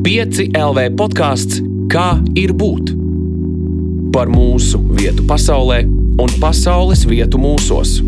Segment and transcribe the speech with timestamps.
[0.00, 1.58] 5 LV podkāsts
[1.92, 2.92] Kā ir būt?
[4.14, 5.82] Par mūsu vietu pasaulē
[6.22, 7.98] un pasaules vietu mūsos.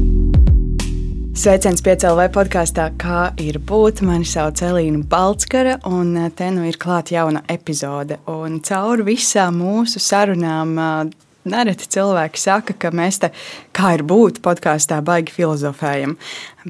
[1.37, 4.01] Sveiciens piecēlē podkāstā, kā ir būt.
[4.09, 8.23] Mani sauc Elīna Balskara, un te nu ir klāta jauna epizode.
[8.31, 10.79] Un cauri visām mūsu sarunām
[11.43, 13.33] Nereti cilvēki saka, ka mēs te
[13.75, 16.15] kā ir būt podkāstā, baigi filozofējam.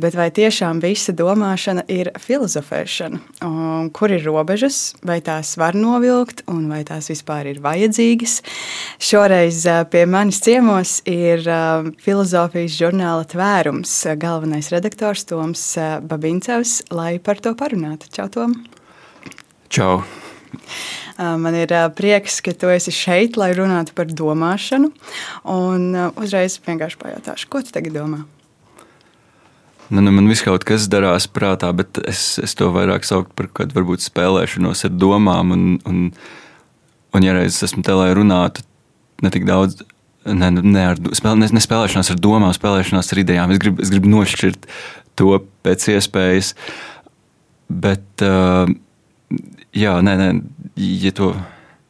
[0.00, 3.20] Bet vai tiešām visa domāšana ir filozofēšana?
[3.44, 8.38] Un kur ir robežas, vai tās var novilkt, un vai tās vispār ir vajadzīgas?
[8.96, 9.60] Šoreiz
[9.92, 11.44] pie manis ciemos ir
[12.00, 15.66] filozofijas žurnāla tvērums, galvenais redaktors Toms
[16.08, 18.08] Babincevs, lai par to parunātu.
[18.16, 18.56] Čau, Tom!
[19.68, 20.00] Čau!
[21.22, 24.92] Man ir prieks, ka tu esi šeit, lai runātu par domāšanu.
[25.52, 28.22] Un uzreiz vienkārši pajautāšu, ko tu tagad domā?
[29.92, 33.50] Nu, nu, man viss kaut kas darās prātā, bet es, es to vairāk sauktu par
[33.58, 35.52] kādu varbūt spēlēšanos ar domām.
[35.52, 35.98] Un, un,
[37.12, 38.64] un ja reiz esmu te, lai runātu
[39.20, 39.82] ne tik daudz.
[40.24, 43.52] Ne, ne, ar, spēl, ne, ne spēlēšanās ar domām, spēlēšanās ar idejām.
[43.52, 44.64] Es gribu, es gribu nošķirt
[45.20, 45.34] to
[45.66, 46.54] pēc iespējas.
[47.68, 48.72] Bet, uh,
[49.76, 50.28] jā, nē, nē,
[50.76, 51.32] ja, to,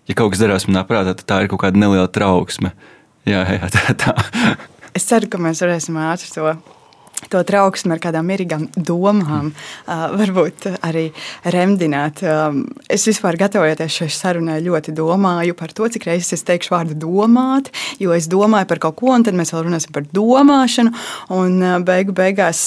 [0.08, 2.74] ja kaut kas darās manā prātā, tad tā ir kaut kāda neliela trauksme.
[3.28, 4.16] Jā, jā, tā, tā.
[4.92, 6.50] Es ceru, ka mēs varēsim ātri to
[7.30, 9.52] to trauksmi ar kādām mierīgām domām,
[9.86, 11.04] varbūt arī
[11.54, 12.22] remdināt.
[12.90, 17.72] Es vispār gatavojoties šai sarunai ļoti domāju par to, cik reizes es teikšu vārdu domāt,
[18.02, 20.94] jo es domāju par kaut ko, un tad mēs vēl runāsim par domāšanu,
[21.38, 22.64] un beigu beigās.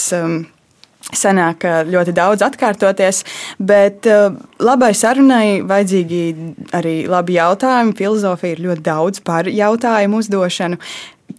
[1.14, 3.22] Sanāk ļoti daudz atkārtoties,
[3.62, 6.22] bet uh, labai sarunai vajadzīgi
[6.74, 7.94] arī labi jautājumi.
[8.00, 10.80] Filozofija ir ļoti daudz par jautājumu uzdošanu.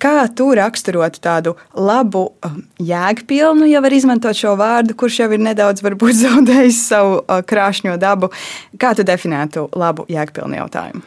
[0.03, 5.43] Kā tu raksturotu tādu labu, um, jēgpilnu, ja var izmantot šo vārdu, kurš jau ir
[5.43, 5.83] nedaudz
[6.25, 8.31] zaudējis savu uh, krāšņo dabu?
[8.79, 11.03] Kā tu definētu labu, jēgpilnu jautājumu?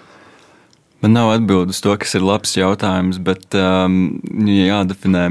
[1.00, 5.30] Man nav atbildes to, kas ir labs jautājums, bet um, jādefinē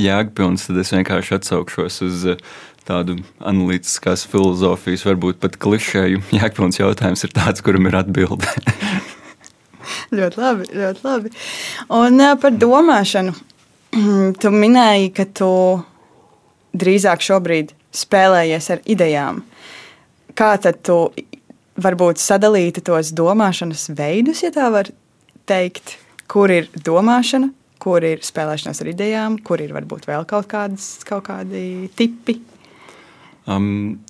[0.00, 2.44] jēgpilns, tad es vienkārši atsaukšos uz eh,
[2.88, 6.24] tādu analītiskās filozofijas, varbūt pat klišēju.
[6.38, 8.50] Jēgpilns jautājums ir tāds, kuram ir atbilde.
[10.18, 11.34] ļoti labi, ļoti labi.
[11.94, 13.36] Un eh, par domāšanu.
[14.42, 15.48] Tu minēji, ka tu
[16.74, 19.38] drīzāk šobrīd spēlējies ar idejām.
[20.34, 20.96] Kā tad tu
[21.78, 24.90] varbūt sadalītu tos domāšanas veidus, ja tā var
[25.46, 25.94] teikt,
[26.26, 27.52] kur ir domāšana,
[27.84, 32.38] kur ir spēlēšanās ar idejām, kur ir varbūt vēl kaut, kādas, kaut kādi tipi?
[33.50, 34.00] Um,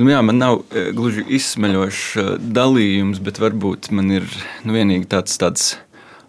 [0.00, 2.26] nu jā, man nav e, gluži izsmeļošs e,
[2.58, 4.26] dalījums, bet varbūt man ir
[4.66, 5.76] nu, vienīgi tāds, tāds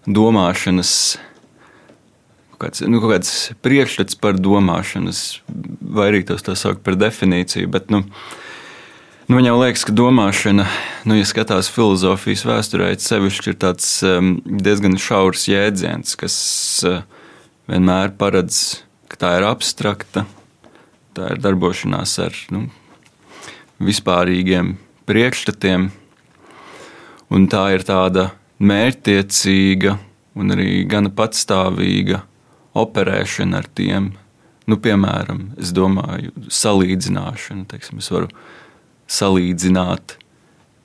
[0.06, 0.94] domāšanas.
[2.62, 3.34] Kāds, nu, kāds
[3.66, 5.26] priekšstats par domāšanas,
[5.82, 7.68] vai arī tos tā sauc par definīciju.
[7.74, 8.43] Bet, nu, uh,
[9.24, 10.66] Nu, jau liekas, ka domāšana,
[11.08, 16.34] nu, ja skatās filozofijas vēsturē, sevišķi ir tāds um, diezgan šaurs jēdziens, kas
[16.84, 17.06] uh,
[17.72, 20.26] vienmēr paredz, ka tā ir abstrakta,
[21.16, 22.66] tā ir darbošanās ar nu,
[23.80, 24.74] vispārīgiem
[25.08, 25.86] priekšstatiem,
[27.32, 28.26] un tā ir tāda
[28.60, 29.94] mērķtiecīga
[30.36, 32.26] un arī gana patstāvīga
[32.76, 34.12] operēšana ar tiem.
[34.68, 37.70] Nu, piemēram, es domāju, salīdzināšana.
[37.72, 38.28] Teiksim, es varu
[39.14, 40.18] salīdzināt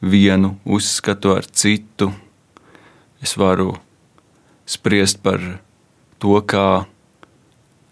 [0.01, 2.13] vienu uzskatu ar citu.
[3.25, 3.75] Es varu
[4.69, 5.41] spriest par
[6.21, 6.85] to, kā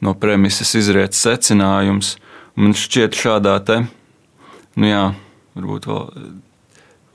[0.05, 2.17] no premises izriet secinājums.
[2.57, 3.81] Man šķiet, šādā te,
[4.81, 5.05] nu jā,
[5.57, 6.05] varbūt vēl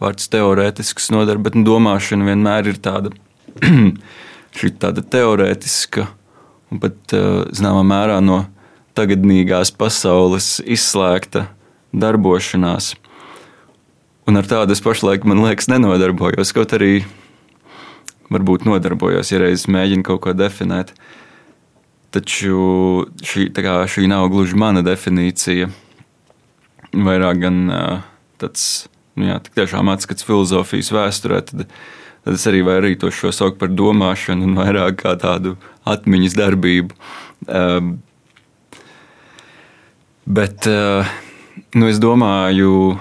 [0.02, 3.14] vārds teorētisks nodara, bet nu, domāšana vienmēr ir tāda,
[4.58, 6.08] šī tāda teorētiska
[6.72, 7.16] un pat
[7.54, 8.44] zināmā mērā no
[8.98, 11.48] tagadnīgās pasaules izslēgta
[11.92, 12.94] darbošanās.
[14.30, 16.54] Un ar tādu es pašlaik, man liekas, nenodarbojos.
[16.54, 17.02] Kaut arī
[18.32, 20.94] varbūt nodarbojos, ja reizes mēģinu kaut ko definēt.
[22.12, 25.72] Taču šī, kā, šī nav gluži mana definīcija.
[26.92, 27.60] Vairāk gan
[28.42, 28.68] tāds
[29.16, 31.42] nu jā, tiešām atskats filozofijas vēsturē.
[31.48, 31.68] Tad,
[32.26, 35.58] tad es arī vairāk šo saucu par domāšanu un vairāk kā tādu
[35.90, 36.98] atmiņas darbību.
[37.48, 37.94] Uh,
[40.30, 41.08] bet uh,
[41.74, 43.00] nu, es domāju,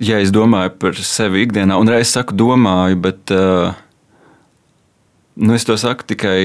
[0.00, 3.76] ja es domāju par sevi ikdienā, un reizes saku, domāju, bet uh,
[5.40, 6.40] nu, es to saku tikai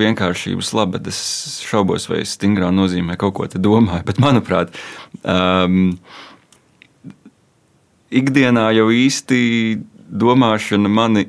[0.00, 1.08] vienkāršības labad.
[1.10, 4.06] Es šaubos, vai es stingrā nozīmē kaut ko domāju.
[4.08, 4.74] Bet, manuprāt,
[5.22, 5.96] um,
[8.12, 9.40] ikdienā jau īsti
[10.12, 11.26] domāšana mani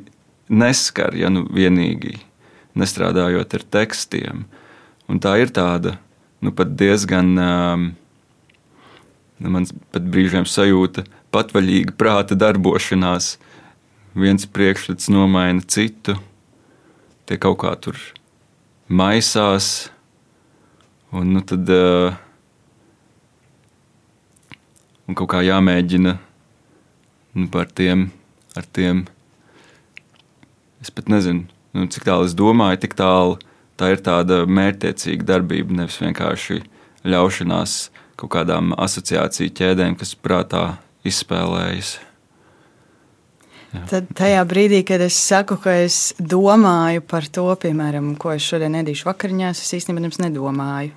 [0.53, 2.19] neskar, ja nu vienīgi
[2.77, 4.45] nestrādājot ar tekstiem.
[5.11, 5.97] Un tā ir tāda
[6.43, 7.35] nu, diezgan.
[7.37, 7.91] Um,
[9.43, 13.37] man pat brīžiem sajūta patvaļīga prāta darbošanās.
[14.13, 16.15] Viens priekšstats nomaina citu,
[17.25, 17.97] tie kaut kā tur
[18.87, 19.89] maisās.
[21.13, 22.13] Un, nu, tad, uh,
[25.05, 26.15] un kaut kā jāmēģina
[27.33, 28.07] nu, par tiem,
[28.57, 29.05] ar tiem.
[30.81, 33.37] Es pat nezinu, nu, cik tālu es domāju, tik tālu
[33.79, 36.61] tā ir tāda mērķtiecīga darbība, nevis vienkārši
[37.07, 37.77] ļaušanās
[38.19, 40.65] kaut kādām asociāciju ķēdēm, kas prātā
[41.07, 41.97] izspēlējas.
[43.73, 43.81] Jā.
[43.89, 48.75] Tad tajā brīdī, kad es saku, ka es domāju par to, piemēram, ko es šodien
[48.77, 50.93] nedīšu vakariņās, es īstenībā nedomāju.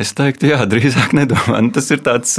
[0.00, 1.64] Es teiktu, jā, drīzāk nedomāju.
[1.66, 2.36] Nu, tas ir tāds,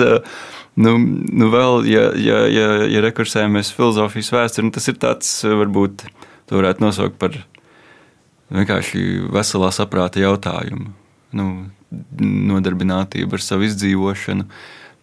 [0.79, 6.07] nu, nu vēl, ja, ja, ja, ja rekursējamies filozofijas vēsturē, nu, tas ir tāds, varbūt,
[6.49, 7.35] to varētu nosaukt par
[8.55, 9.03] vienkārši
[9.35, 10.95] veselā saprāta jautājumu.
[11.35, 11.51] Nu,
[12.21, 14.47] nodarbinātība ar savu izdzīvošanu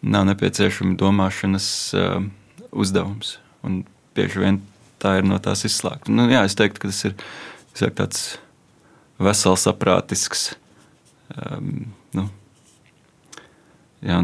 [0.03, 2.19] nav nepieciešama domāšanas uh,
[2.71, 3.37] uzdevums.
[3.67, 3.83] Un
[4.17, 4.61] bieži vien
[5.03, 6.13] tā ir no tās izslēgta.
[6.15, 7.15] Nu, jā, es teiktu, ka tas ir
[7.75, 8.25] saku, tāds
[9.23, 10.51] vesels, saprātisks.
[11.35, 12.27] Um, nu,
[14.03, 14.21] jā,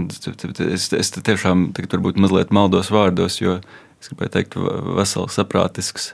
[0.71, 3.59] es, es tiešām tagad varbūt mazliet maldos vārdos, jo
[4.01, 4.59] es gribēju teikt,
[4.99, 6.13] vesels, saprātisks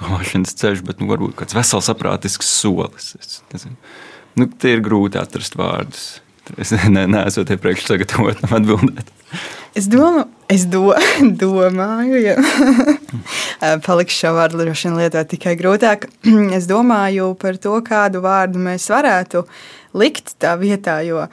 [0.00, 3.12] domāšanas ceļš, bet nu, varbūt kāds vesels, saprātisks solis.
[4.38, 6.06] Nu, tie ir grūti atrast vārdus.
[6.58, 9.10] Es ne, neesmu iepriekš sagatavot atbildēt.
[9.78, 10.90] Es, domu, es do,
[11.42, 12.36] domāju, ja
[13.86, 16.10] palikšu šo vārdu droši vien lietot tikai grūtāk.
[16.58, 19.46] Es domāju par to, kādu vārdu mēs varētu
[19.96, 21.24] likt tā vietā, jo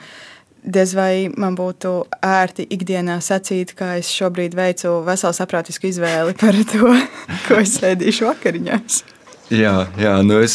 [0.64, 1.92] diez vai man būtu
[2.24, 6.94] ērti ikdienā sacīt, ka es šobrīd veicu veselu saprātisku izvēli par to,
[7.48, 9.02] ko es ēdīšu vakariņās.
[9.50, 10.54] Jā, jā nu es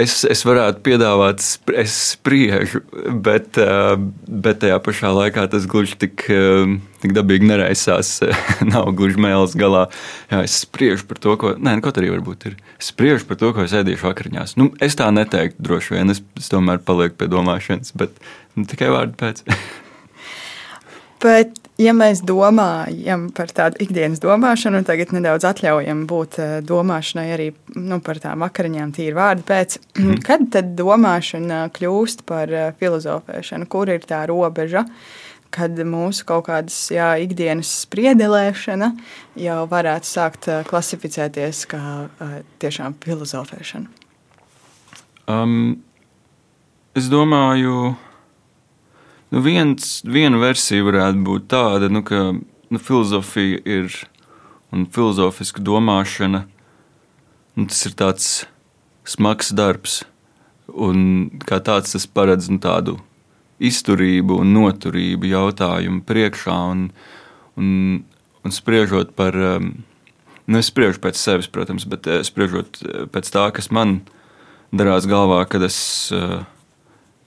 [0.00, 1.42] es, es varētu piedāvāt,
[1.78, 2.82] es spriežu,
[3.24, 3.94] bet, eh,
[4.26, 8.12] bet tajā pašā laikā tas gluži tik, eh, tik dabīgi neraisās.
[8.72, 9.86] Nav gluži mēls galā.
[10.32, 11.54] Jā, es spriežu par to, ko.
[11.58, 12.56] Nē, nu, kaut arī varbūt ir.
[12.80, 14.56] Es spriežu par to, ko es ēdīšu vakariņās.
[14.60, 16.16] Nu, es tā neteiktu, droši vien.
[16.16, 18.16] Es, es tomēr palieku pie domāšanas, bet
[18.56, 19.44] nu, tikai vārdu pēc.
[21.20, 27.26] Bet, ja mēs domājam par tādu ikdienas domāšanu, un tagad nedaudz atļaujam būt eh, domāšanai
[27.34, 30.20] arī nu, par tām vakariņām, tīri vārdu pēc, mm.
[30.28, 33.68] kad tad domāšana kļūst par eh, filozofēšanu?
[33.70, 34.86] Kur ir tā robeža?
[35.50, 38.92] Kad mūsu kaut kādas jā, ikdienas spriedelēšana
[39.42, 41.82] jau varētu sākt eh, klasificēties kā
[42.62, 43.90] tiešām filozofēšana.
[45.30, 45.82] Um,
[46.98, 48.09] es domāju, ka
[49.30, 53.92] Nu, viens, viena versija varētu būt tāda, nu, ka nu, filozofija ir
[54.74, 56.40] un filozofiska domāšana.
[57.54, 58.32] Nu, tas ir tāds
[59.06, 60.00] smags darbs,
[60.66, 62.96] un kā tāds tas paredz nu, tādu
[63.62, 66.58] izturību un noturību jautājumu priekšā.
[66.74, 66.86] Un,
[67.54, 67.72] un,
[68.42, 69.76] un spriežot par, um,
[70.50, 74.00] nu, es spriežu pēc sevis, protams, bet eh, spriežot eh, pēc tā, kas man
[74.74, 75.78] darās galvā, kad es.
[76.10, 76.40] Uh,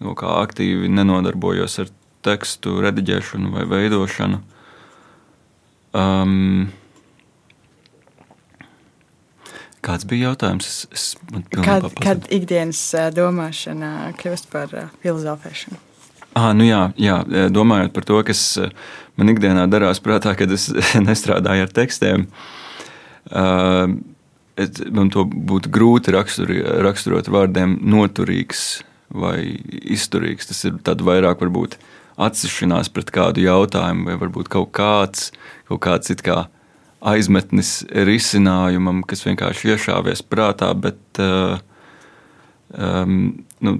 [0.03, 1.91] nu, aktīvi nenodarbojos ar
[2.23, 4.39] tekstu rediģēšanu vai veidošanu.
[5.93, 6.71] Um,
[9.83, 10.67] Kāds bija jautājums?
[10.69, 12.79] Es, es kad, kad ikdienas
[13.17, 14.71] domāšana kļūst par
[15.03, 15.81] filozofēšanu?
[16.39, 17.19] Ah, nu jā, jā,
[17.53, 18.45] domājot par to, kas
[19.19, 20.69] man ikdienā darās prātā, kad es
[21.09, 22.25] nestrādāju ar tekstiem,
[24.93, 28.83] man to būtu grūti raksturot vārdiem noturīgs
[29.13, 29.37] vai
[29.69, 30.49] izturīgs.
[30.49, 31.77] Tas ir vairāk varbūt
[32.21, 35.31] atsišanās pret kādu jautājumu, vai varbūt kaut kāds,
[35.69, 36.45] kaut kāds kā
[37.03, 41.57] aizmetnis risinājumam, kas vienkārši iešāvies prātā, bet uh,
[42.77, 43.75] um, nu,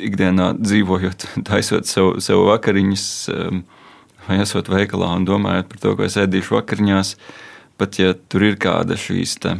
[0.00, 3.62] ikdienā dzīvojot, taisot sev, sev vakariņas, um,
[4.28, 7.16] vai esot veikalā un domājot par to, ko es ēdīšu vakariņās,
[7.80, 9.56] pat ja tur ir kāda šīs te,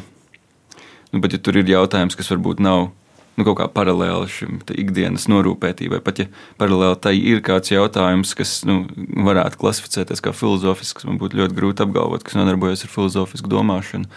[1.13, 2.91] nu, pat ja tur ir jautājums, kas varbūt nav
[3.37, 6.03] nu, kaut kā paralēli šim ikdienas norūpētībai.
[6.05, 6.27] Pat ja
[6.61, 8.83] paralēli tai ir kāds jautājums, kas nu,
[9.29, 14.11] varētu klasificēties kā filozofisks, man būtu ļoti grūti apgalvot, kas nodarbojas ar filozofisku domāšanu,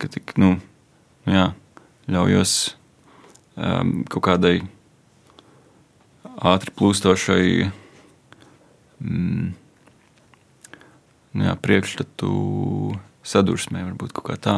[0.00, 0.56] ka tik, nu,
[1.28, 1.50] jā,
[2.12, 2.56] ļaujos
[3.56, 4.56] um, kaut kādai
[6.36, 7.46] ātri plūstošai
[9.00, 9.54] mm,
[11.36, 12.30] nu jā, priekšstatu
[13.26, 14.56] sadursmē, varbūt kaut kā tā.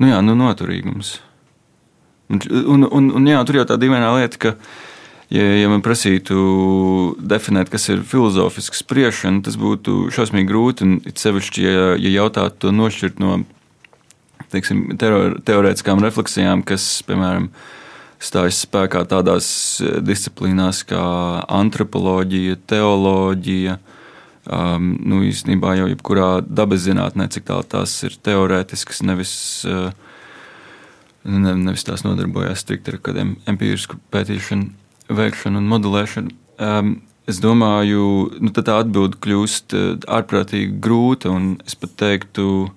[0.00, 1.18] Nu jā, nu noturīgums.
[2.32, 2.42] Un,
[2.74, 4.52] un, un, un jā, tur jau tā dīvainā lieta, ka,
[5.34, 6.36] ja, ja man prasītu
[7.22, 10.86] definēt, kas ir filozofisks spriešana, tas būtu šausmīgi grūti.
[10.86, 13.40] Un it sevišķi, ja, ja jautātu to nošķirt no
[14.52, 17.50] teiksim, teorētiskām refleksijām, kas, piemēram,
[18.22, 19.48] stājas spēkā tādās
[20.06, 21.04] disciplīnās kā
[21.60, 23.78] antropoloģija, teoloģija,
[24.46, 29.32] Um, nu, īstenībā jau jebkurā dabas zinātnē, cik tālu tās ir teorētiskas, nevis,
[29.66, 29.88] uh,
[31.26, 34.70] ne, nevis tās nodarbojas strikt ar kādiem empirisku pētīšanu,
[35.12, 36.34] veikšanu un modelēšanu.
[36.62, 36.96] Um,
[37.28, 38.06] es domāju,
[38.40, 39.86] nu, tā atbilde kļūst uh,
[40.18, 42.68] ārprātīgi grūta, un es pat teiktu,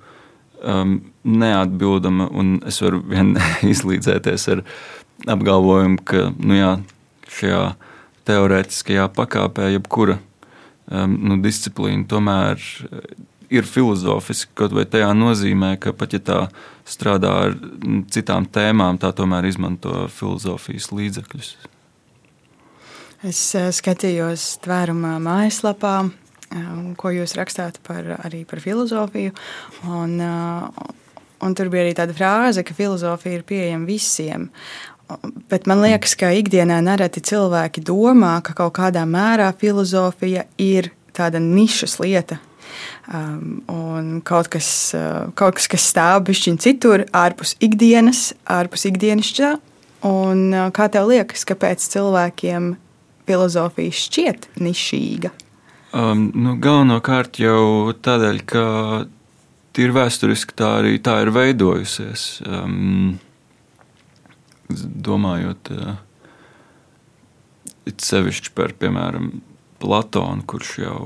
[0.63, 2.29] um, neatbildama.
[2.69, 4.63] Es varu vien izlīdzēties ar
[5.29, 6.73] apgalvojumu, ka nu, jā,
[7.39, 7.63] šajā
[8.29, 12.61] teorētiskajā pakāpē jebkura um, nu, disciplīna tomēr
[13.49, 16.39] ir filozofiski, kaut vai tajā nozīmē, ka pat ja tā
[16.89, 17.57] strādā ar
[18.13, 21.51] citām tēmām, tā tomēr izmanto filozofijas līdzekļus.
[23.29, 29.33] Es uh, skatījos tvērumā mājaslapā, um, ko jūs rakstāt par, arī par filozofiju.
[29.89, 30.93] Un, uh,
[31.43, 34.47] un tur bija arī tāda frāze, ka filozofija ir pieejama visiem.
[35.49, 41.41] Bet man liekas, ka ikdienā nereti cilvēki domā, ka kaut kādā mērā filozofija ir tāda
[41.43, 42.37] nišas lieta.
[43.09, 49.53] Um, un kaut kas, uh, kaut kas, kas stāv pišķiņ citur, ārpus ikdienas, ārpus ikdienišķā.
[50.09, 52.73] Un, uh, kā tev liekas, kāpēc cilvēkiem
[53.29, 55.33] filozofija šķiet nišīga?
[55.89, 58.65] Um, nu, galvenokārt jau tādēļ, ka
[59.73, 62.27] tīri vēsturiski tā arī tā ir veidojusies.
[62.45, 63.17] Um,
[64.69, 65.95] domājot eh,
[67.89, 69.39] it sevišķi par, piemēram,
[69.79, 70.99] Platonu, kurš jau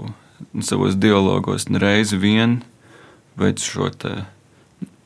[0.61, 2.61] savos dialogos reizi vien
[3.39, 3.89] veic šo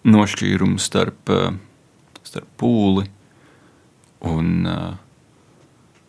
[0.08, 1.52] nošķīrumu starp, eh,
[2.24, 3.08] starp pūli
[4.28, 4.94] un, eh,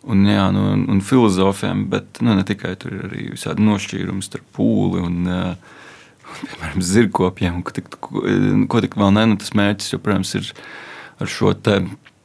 [0.03, 4.23] un, jā, nu, un, un filozofiem, bet nu, ne tikai tur ir arī visādi nošķīrumi
[4.25, 8.23] starp pūli un, un piemēram, zirgkopiem, ko tik, ko,
[8.71, 10.53] ko tik vēl ne, nu, tas mērķis, jo, protams, ir
[11.19, 11.81] ar šo te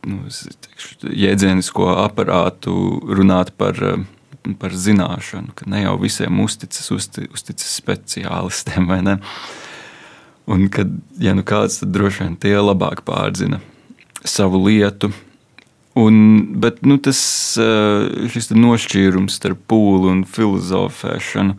[0.06, 2.74] nu, teikšu, jēdzienisko aparātu
[3.08, 4.04] runāt par, eh,
[4.60, 8.90] par zināšanu, ka ne jau visiem uzticas, uzti, uzticas speciālistiem.
[10.44, 10.90] Un kad
[11.22, 13.62] ja nu kāds tad droši vien tie labāk pārzina
[14.24, 15.12] savu lietu.
[15.94, 16.16] Un,
[16.58, 17.20] bet nu, tas
[17.60, 18.24] eh,
[18.58, 21.54] nošķīrums starp pūli un filozofēšanu,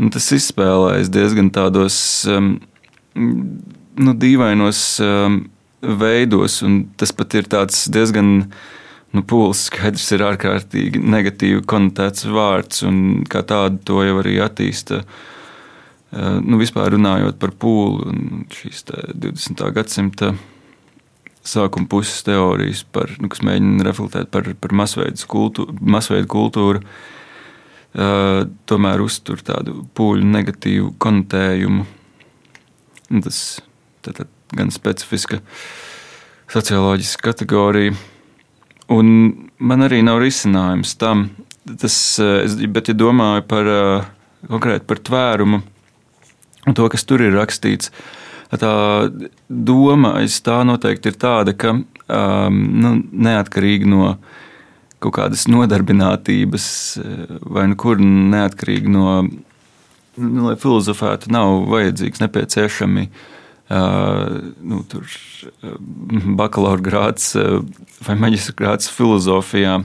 [0.00, 1.98] un tas izspēlējas diezgan tādos
[2.32, 2.54] um,
[3.14, 5.42] nu, dīvainos um,
[6.00, 7.50] veidos, un tas pat ir
[7.92, 8.48] diezgan
[9.16, 9.66] nu, pūlis.
[9.70, 15.02] Skaidrs, ir ārkārtīgi negatīvi konotēts vārds, un kā tādu to jau arī attīsta.
[15.02, 19.64] Eh, nu, vispār runājot par pūli un šīs 20.
[19.76, 20.34] gadsimta
[21.46, 28.40] sākuma puses teorijas, par, nu, kas mēģina reflektēt par, par masveidu kultūru, masveidu kultūru uh,
[28.66, 31.86] tomēr uztur tādu pūļu negatīvu konotējumu.
[33.22, 33.40] Tas
[34.02, 35.38] tad, tad gan specifiska
[36.50, 37.94] socioloģiska kategorija.
[38.92, 39.08] Un
[39.58, 41.30] man arī nav risinājums tam.
[41.66, 43.70] Tas, es, bet, ja domāju par
[44.46, 45.62] konkrēti par tvērumu
[46.66, 47.90] un to, kas tur ir rakstīts,
[48.54, 48.70] tā
[49.48, 54.16] doma aiz tā noteikti ir tāda, ka um, nu, neatkarīgi no
[55.02, 56.66] kaut kādas nodarbinātības,
[57.42, 59.20] vai nu kur neatkarīgi no,
[60.16, 63.24] nu, lai filozofētu, nav vajadzīgs nepieciešami uh,
[63.68, 65.06] nu, tur,
[66.38, 67.32] bakalaura grāts
[68.06, 69.80] vai maģistra grāts filozofijā.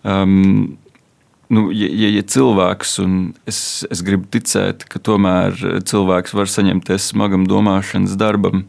[0.00, 0.78] Um,
[1.52, 3.18] nu, ja, ja, ja cilvēks, un
[3.50, 8.64] es, es gribu ticēt, ka tomēr cilvēks var saņemties smagam domāšanas darbam,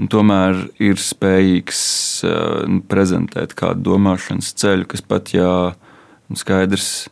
[0.00, 1.82] un tomēr ir spējīgs
[2.26, 5.52] uh, prezentēt kādu domāšanas ceļu, kas pat ja
[6.26, 7.06] nu, skaidrs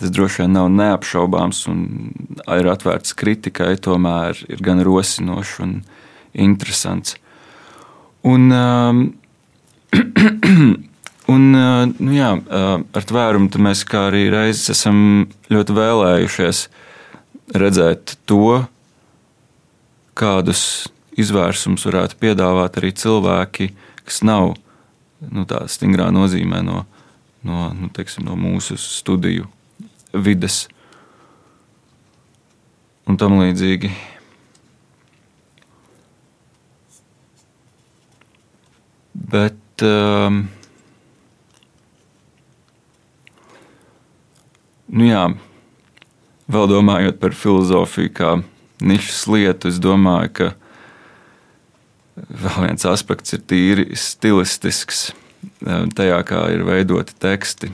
[0.00, 1.80] Tas droši vien nav neapšaubāms un
[2.56, 5.74] ir atvērts kritikai, tomēr ir gan rosinošs un
[6.32, 7.18] interesants.
[8.24, 9.02] Un, um,
[11.34, 16.64] un uh, nu jā, uh, ar tvērumu mēs arī reizes esam ļoti vēlējušies
[17.60, 18.64] redzēt to,
[20.16, 20.88] kādus
[21.20, 23.72] izvērsumus varētu piedāvāt arī cilvēki,
[24.04, 24.54] kas nav
[25.28, 26.86] nu, tā stingrā nozīmē no,
[27.44, 29.48] no, nu, teiksim, no mūsu studiju
[30.12, 30.64] vides
[33.10, 33.90] un tam līdzīgi.
[39.30, 40.40] Bet um,
[44.90, 45.26] nu jā,
[46.50, 48.32] vēl domājot par filozofiju kā
[48.80, 50.50] nišas lietu, es domāju, ka
[52.16, 55.10] vēl viens aspekts ir tīri stilistisks.
[55.60, 57.70] Tajā, kā ir veidoti teksti,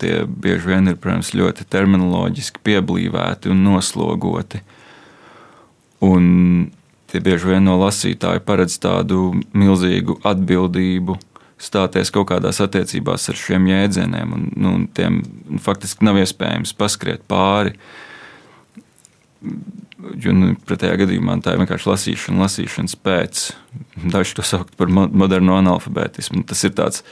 [0.00, 4.62] Tie bieži vien ir protams, ļoti terminoloģiski pieblīvēti un noslogoti.
[6.04, 6.26] Un
[7.10, 11.18] tie bieži vien no lasītāja paredz tādu milzīgu atbildību
[11.56, 14.34] stāties kaut kādās attiecībās ar šiem jēdzieniem.
[14.36, 15.22] Un, nu, tiem
[15.62, 17.76] faktiski nav iespējams paskriet pāri.
[20.20, 23.46] jo nu, pretējā gadījumā tā ir vienkārši lasīšana, lasīšanas pēc.
[24.12, 26.44] Daži to sauc par modernu analfabētismu.
[26.48, 27.02] Tas ir tāds,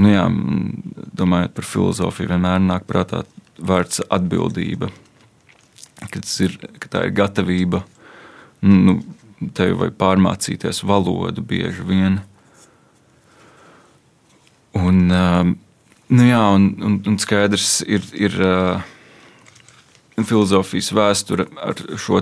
[0.00, 0.24] nu jā,
[1.16, 3.24] domājot par filozofiju, vienmēr nāk prātā
[3.58, 4.90] vārds atbildība.
[6.10, 7.84] Kad, ir, ka tā ir gatavība
[8.66, 8.98] nu,
[9.56, 12.18] tevi vai pārmācīties valodu bieži vien.
[14.74, 18.34] Un, nu jā, un, un, un skaidrs ir, ir
[20.18, 22.20] filozofijas vēsture ar šo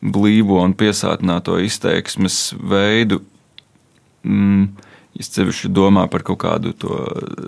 [0.00, 3.20] blīvo un piesātināto izteiksmes veidu.
[4.24, 4.70] Mm,
[5.18, 6.96] Es sevišķi domāju par kaut kādu to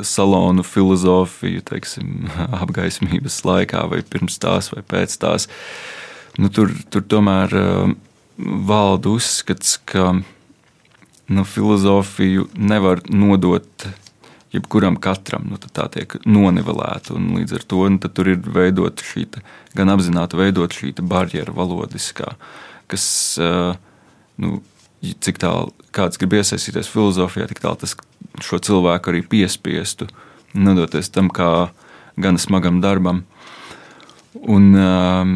[0.07, 2.27] salonu filozofiju, teiksim,
[2.63, 5.49] apgaismības laikā, vai pirms tās, vai pēc tās.
[6.41, 7.93] Nu, tur, tur tomēr uh,
[8.67, 10.11] valda uzskats, ka
[11.33, 13.87] nu, filozofiju nevar nodot
[14.53, 15.47] jebkuram katram.
[15.53, 17.17] Nu, tā tiek nonivelēta.
[17.17, 19.29] Līdz ar to nu, tur ir veidota šī
[19.77, 22.35] gan apzināti veidot šī barjera valodiskā,
[22.93, 23.07] kas
[23.41, 23.79] uh,
[24.43, 24.61] nu,
[25.01, 27.97] cik tālu kāds grib iesaistīties filozofijā, tik tālu tas
[28.43, 30.09] šo cilvēku arī piespiestu
[30.53, 31.71] nodoties tam kā
[32.21, 33.25] gan smagam darbam.
[34.33, 35.35] Un, um,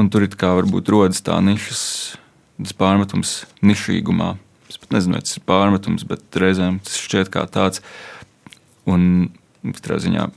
[0.00, 1.82] un tur ir kā varbūt rodas tā nišas,
[2.60, 4.34] tas pārmetums nišīgumā.
[4.72, 7.82] Es pat nezinu, vai tas ir pārmetums, bet reizēm tas šķiet kā tāds.
[8.88, 10.30] Un katrā ziņā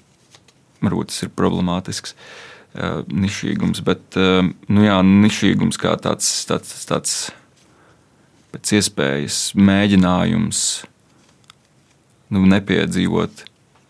[0.83, 2.17] varbūt tas ir problemātisks.
[2.75, 7.13] Uh, nišīgums, bet uh, nu jā, nišīgums kā tāds, tāds, tāds
[8.55, 10.59] pēc iespējas mēģinājums
[12.31, 13.43] nu, nepiedzīvot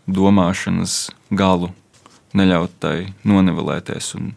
[0.09, 0.95] domāšanas
[1.29, 1.69] galu,
[2.33, 2.95] neļaut tai
[3.27, 4.31] nonivelēties un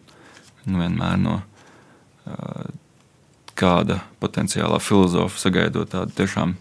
[0.69, 2.69] nu, vienmēr no uh,
[3.57, 6.53] kāda potenciālā filozofa sagaidot tādu tiešām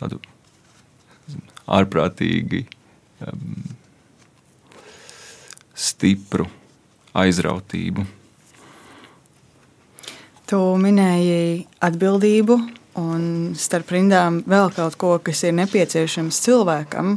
[0.00, 0.18] tādu
[1.70, 2.64] ārprātīgi
[3.28, 3.60] um,
[5.78, 6.50] stipru
[7.14, 8.04] aizrautību.
[10.50, 12.54] Tu minēji atbildību
[12.98, 17.12] un starp rindām vēl kaut ko, kas ir nepieciešams cilvēkam,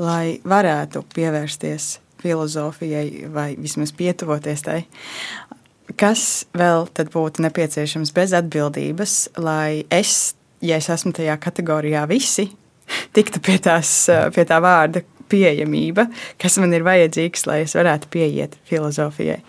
[0.00, 4.78] lai varētu pievērsties filozofijai vai vismaz pietuvoties tai.
[6.00, 10.32] Kas vēl būtu nepieciešams bez atbildības, lai es,
[10.64, 12.46] ja es esmu tajā kategorijā, visi
[13.16, 13.92] tiktu pie, tās,
[14.32, 16.06] pie tā vārda pieejamība,
[16.40, 19.42] kas man ir vajadzīgs, lai es varētu pieiet filozofijai?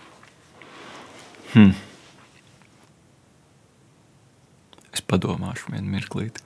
[1.53, 1.71] Hmm.
[4.91, 6.43] Es padomāšu vienu mirklīti.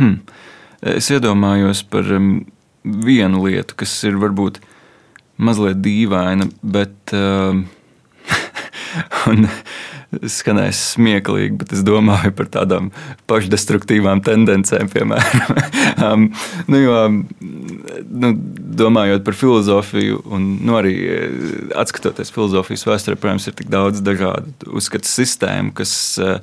[0.00, 0.20] Hmm.
[0.80, 2.30] Es iedomājos par um,
[2.84, 4.60] vienu lietu, kas ir varbūt
[5.40, 7.66] mazliet dīvaina, bet um,
[10.10, 12.90] skanēs smieklīgi, bet es domāju par tādām
[13.30, 15.60] pašdestruktīvām tendencēm, piemēram.
[16.06, 16.26] um,
[16.70, 16.96] nu, jo,
[18.24, 18.32] nu,
[18.80, 21.38] domājot par filozofiju, un nu, arī eh,
[21.78, 26.42] atskatoties filozofijas vēsturē, protams, ir tik daudz dažādu uzskatu sistēmu, kas uh,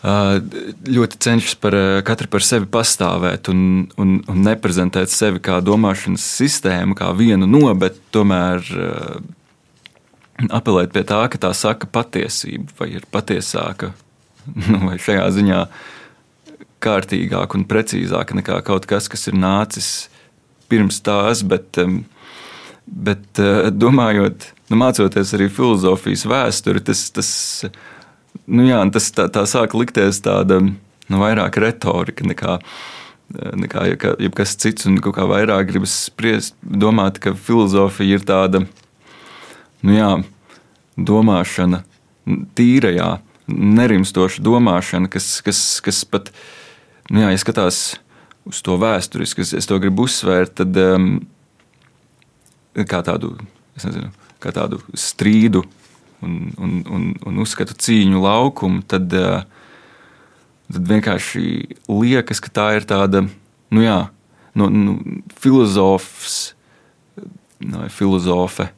[0.00, 1.74] ļoti cenšas par
[2.08, 7.66] katru par sevi pastāvēt un, un, un neprezentēt sevi kā domāšanas sistēmu, kā vienu no,
[7.76, 8.64] bet tomēr
[10.48, 13.92] apelēt pie tā, ka tā saka patiesību, vai ir patiesāka,
[14.54, 15.60] nu, vai šajā ziņā
[16.80, 20.08] kārtīgāka un precīzāka nekā kaut kas, kas ir nācis
[20.70, 21.76] pirms tās, bet,
[22.86, 23.42] bet
[23.76, 27.32] domājot, nu, mācoties arī filozofijas vēsturi, tas, tas,
[28.46, 32.56] nu, jā, tas tā, tā sāk likties tāda nu, vairāk retorika nekā
[33.30, 33.84] nekā
[34.18, 38.64] jebkas cits, un kā vairāk gribas spriest, domāt, ka filozofija ir tāda
[39.86, 40.10] nu jā,
[41.00, 41.82] domāšana,
[42.58, 43.10] tīrajā,
[43.50, 46.30] nerimstoša domāšana, kas, kas, kas pat,
[47.10, 47.98] nu jā, ja skatās
[48.48, 51.10] uz to vēsturiski, es, es to gribu uzsvērt, tad um,
[52.74, 53.34] kā tādu,
[53.78, 54.10] nezinu,
[54.42, 55.64] kā tādu strīdu
[56.24, 59.42] un, un, un, un uzskatu cīņu laukumu, tad, uh,
[60.70, 61.44] tad vienkārši
[61.88, 63.24] liekas, ka tā ir tāda,
[63.74, 64.00] nu jā,
[64.58, 64.98] nu, nu,
[65.40, 66.54] filozofs,
[67.60, 68.70] no, filozofe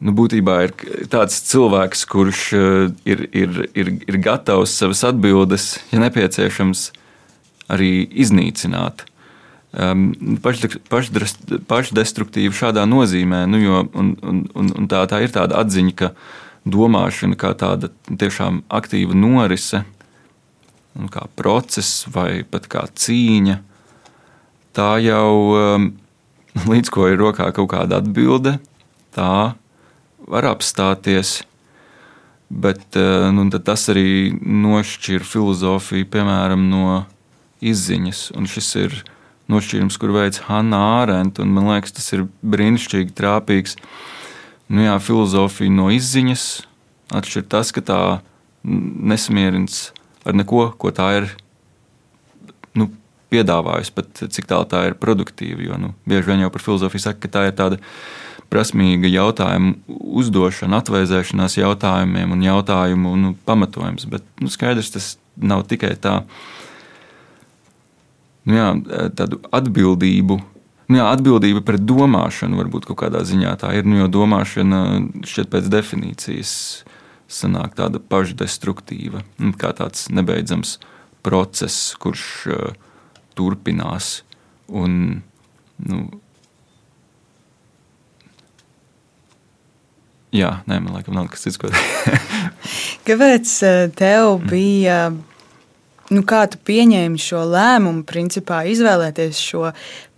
[0.00, 0.74] nu, būtībā ir
[1.12, 6.90] tāds cilvēks, kurš eh, ir, ir, ir, ir gatavs savas atbildes, ja nepieciešams,
[7.70, 7.92] arī
[8.24, 9.06] iznīcināt.
[9.70, 10.08] Um,
[11.70, 16.08] pašdestruktīvi šādā nozīmē, nu, jo, un, un, un, tā, tā ir tāda atziņa, ka
[16.66, 19.84] domāšana kā tāda tiešām aktīva norise,
[21.14, 23.60] kā process vai pat kā cīņa,
[24.74, 25.92] tā jau um,
[26.72, 28.58] līdz ko ir rokā kaut kāda atbilde,
[29.14, 29.54] tā
[30.28, 31.40] var apstāties.
[32.50, 37.04] Bet eh, nu, tas arī nošķir filozofiju piemēram, no
[37.62, 38.30] izziņas.
[38.36, 38.96] Un šis ir
[39.50, 41.46] nošķīrums, kur veids Hanna Ārenta.
[41.46, 43.76] Man liekas, tas ir brīnišķīgi trāpīgs.
[44.70, 46.48] Nu, jā, filozofija no izziņas
[47.10, 48.00] atšķir tas, ka tā
[48.62, 49.90] nesamierins
[50.26, 51.30] ar neko, ko tā ir
[52.78, 52.90] nu,
[53.32, 55.64] piedāvājusi, pat cik tālu tā ir produktīva.
[55.64, 57.80] Jo nu, bieži vien jau par filozofiju saka, ka tā ir tāda
[58.50, 59.74] prasmīga jautājuma
[60.20, 64.08] uzdošana, atvēsēšanās jautājumiem un jautājumu nu, pamatojums.
[64.10, 65.10] Bet nu, skaidrs, tas
[65.40, 66.20] nav tikai tā.
[68.48, 68.70] Nu, jā,
[69.16, 70.40] tādu atbildību
[70.90, 73.86] nu, jā, atbildība pret domāšanu varbūt kaut kādā ziņā tā ir.
[73.86, 74.82] Nu, jo domāšana
[75.28, 76.54] šķiet pēc definīcijas
[77.30, 79.22] sanāk tāda pašdestruktīva,
[79.60, 80.78] kā tāds nebeidzams
[81.22, 82.72] process, kurš uh,
[83.38, 84.24] turpinās.
[84.66, 85.22] Un,
[85.86, 86.00] nu,
[90.34, 91.70] jā, nē, man liekas, nav kas cits, ko.
[93.08, 95.02] Kāpēc uh, tev bija?
[96.10, 99.68] Nu, kā tu pieņēmi šo lēmumu, principā izvēlēties šo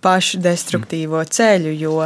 [0.02, 1.98] pašu destruktīvo ceļu, jo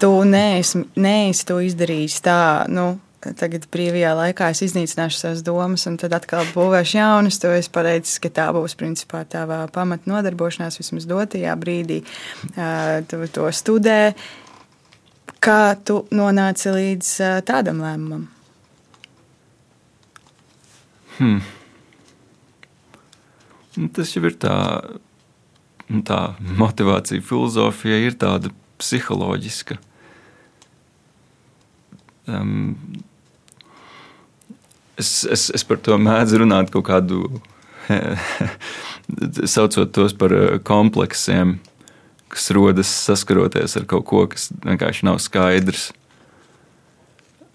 [0.00, 2.38] tu neesi, neesi to izdarījis tā,
[2.72, 7.40] nu, tagad brīvajā laikā es iznīcināšu savas domas, un tad atkal būvēšu jaunas.
[7.42, 12.02] To es pareizi, ka tā būs principā tava pamatnodarbošanās vismaz dotajā brīdī.
[13.10, 14.00] Tu to studē.
[15.44, 17.12] Kā tu nonāci līdz
[17.46, 18.26] tādam lēmumam?
[21.18, 21.42] Hmm.
[23.78, 24.54] Nu, tas jau ir tā,
[25.90, 26.18] nu, tā
[26.58, 29.78] motivācija, filozofija ir tāda psiholoģiska.
[32.28, 32.76] Um,
[34.98, 37.22] es, es, es par to mēdzu runāt kaut kādu,
[39.54, 40.34] saucot tos par
[40.66, 41.58] kompleksiem,
[42.32, 45.90] kas rodas saskaroties ar kaut ko, kas vienkārši nav skaidrs.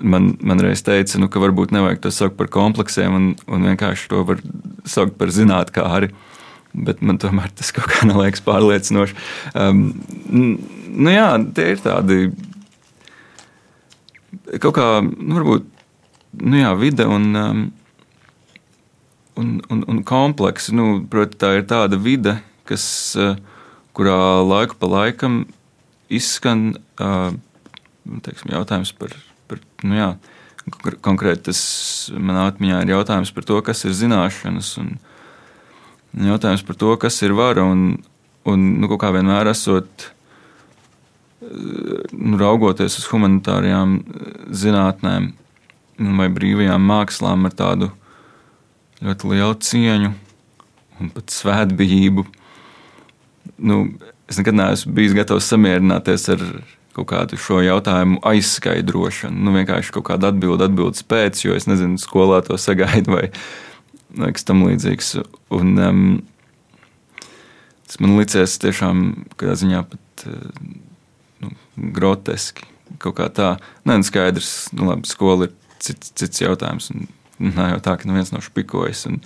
[0.03, 4.09] Man, man reiz teica, nu, ka varbūt nevajag to saukt par kompleksiem, un, un vienkārši
[4.12, 4.41] to var
[4.89, 6.12] saukt par zinātnēkāri.
[6.73, 9.15] Bet man tomēr tas kaut kā neliekas pārliecinoši.
[9.53, 9.91] Um,
[10.33, 12.17] nu jā, tie ir tādi
[14.57, 15.69] kaut kā, nu, varbūt
[16.41, 17.63] nu jā, vide un, um,
[19.38, 20.73] un, un, un komplekss.
[20.73, 22.86] Nu, Protams, tā ir tāda vide, kas,
[23.19, 23.38] uh,
[23.93, 25.43] kurā laiku pa laikam
[26.13, 27.34] izskan uh,
[28.23, 29.13] teiksim, jautājums par,
[29.47, 30.10] par nu jā,
[31.03, 31.62] konkrēti tas
[32.15, 34.95] manā atmiņā ir jautājums par to, kas ir zināšanas, un
[36.27, 37.65] jautājums par to, kas ir vara.
[37.65, 38.03] Un,
[38.49, 40.10] un nu, kā vienmēr esot
[41.43, 43.97] nu, raugoties uz humanitārajām
[44.51, 45.34] zinātnēm,
[46.19, 47.91] vai brīvajām mākslām ar tādu
[49.03, 50.13] ļoti lielu cieņu
[51.01, 52.25] un pat svētbijību.
[53.57, 53.83] Nu,
[54.29, 56.41] es nekad neesmu bijis gatavs samierināties ar
[56.93, 59.45] kaut kādu šo jautājumu aizskaidrošanu.
[59.45, 63.25] Nu, vienkārši kaut kāda atbilde, atbildes pēc, jo es nezinu, skolā to sagaidu vai,
[64.35, 65.15] kas tam līdzīgs.
[65.57, 66.03] Un, um,
[67.87, 69.07] tas man licies tiešām
[69.41, 71.55] kādā ziņā pat nu,
[71.97, 72.69] groteski.
[73.01, 73.55] Kaut kā tā,
[73.89, 76.91] nē, nu, skaidrs, nu, labi, skola ir cits, cits jautājums.
[76.93, 77.07] Un,
[77.43, 79.21] nav jau tā, ka neviens nav špikojis un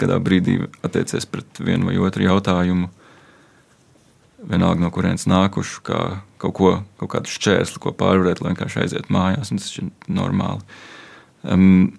[0.00, 2.88] kādā brīdī attiecies pret vienu vai otru jautājumu.
[4.44, 6.00] Vienalga no kurienes nākuši, kā
[6.42, 9.52] kaut, ko, kaut kādu šķērsli, ko pārvarēt, lai vienkārši aizietu mājās.
[9.54, 10.60] Tas ir normāli.
[11.44, 11.94] Um,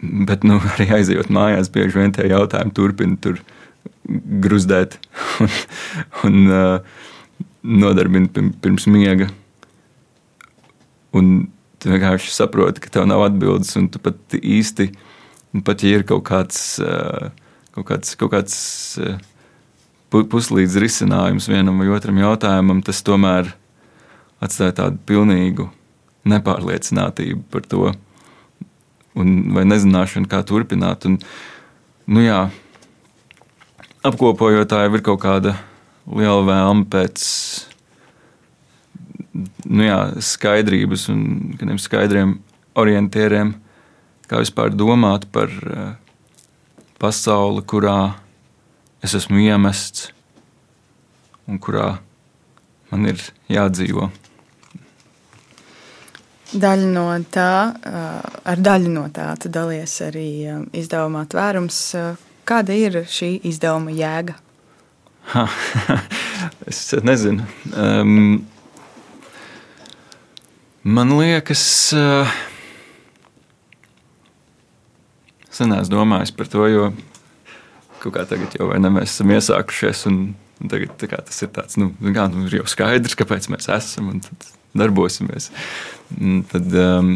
[0.00, 3.40] bet nu, arī aizejot mājās, bieži vien tie jautājumi turpina tur
[4.42, 4.98] gruzdēt
[5.42, 5.56] un,
[6.28, 7.00] un uh,
[7.62, 9.30] nodarbina pirms miega.
[11.16, 14.90] Un tu vienkārši saproti, ka tev nav atbildes, un tu pat īsti,
[15.66, 16.60] pat ja ir kaut kāds,
[17.74, 18.56] kaut kāds, kaut kāds
[20.10, 23.52] puslīdz risinājums vienam vai otram jautājumam, tas tomēr
[24.42, 25.68] atstāja tādu pilnīgu
[26.30, 27.92] nepārliecinātību par to,
[29.14, 31.06] vai nezināšanu, kā turpināt.
[31.08, 31.18] Un,
[32.10, 32.42] nu jā,
[34.06, 35.56] apkopojot, tā jau ir kaut kāda
[36.10, 37.24] liela vēlme pēc
[39.70, 41.20] nu jā, skaidrības un
[41.58, 42.38] kādiem skaidriem
[42.78, 43.54] orientieriem,
[44.30, 45.92] kā vispār domāt par eh,
[47.02, 48.14] pasauli, kurā
[49.02, 50.10] es esmu iemests
[51.50, 51.98] un kurā
[52.90, 54.10] man ir jādzīvo.
[56.50, 57.50] Daļa no tā,
[58.42, 60.28] ar daļu no tā tu dalies arī
[60.74, 61.82] izdevumā tvērums.
[62.48, 64.34] Kāda ir šī izdevuma jēga?
[65.30, 65.44] Ha,
[66.70, 67.46] es nezinu.
[67.70, 68.40] Um,
[70.82, 72.30] Man liekas, uh,
[75.52, 76.86] sen esmu domājis par to, jo
[78.00, 80.06] kaut kā tagad jau ne, mēs esam iesākušies.
[80.70, 84.20] Tagad kā, tas ir tāds, nu, kā, nu, jau skaidrs, kāpēc mēs esam un
[84.76, 85.48] darbosimies.
[86.18, 87.14] Un tad, um,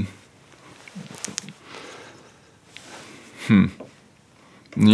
[3.48, 3.68] hmm,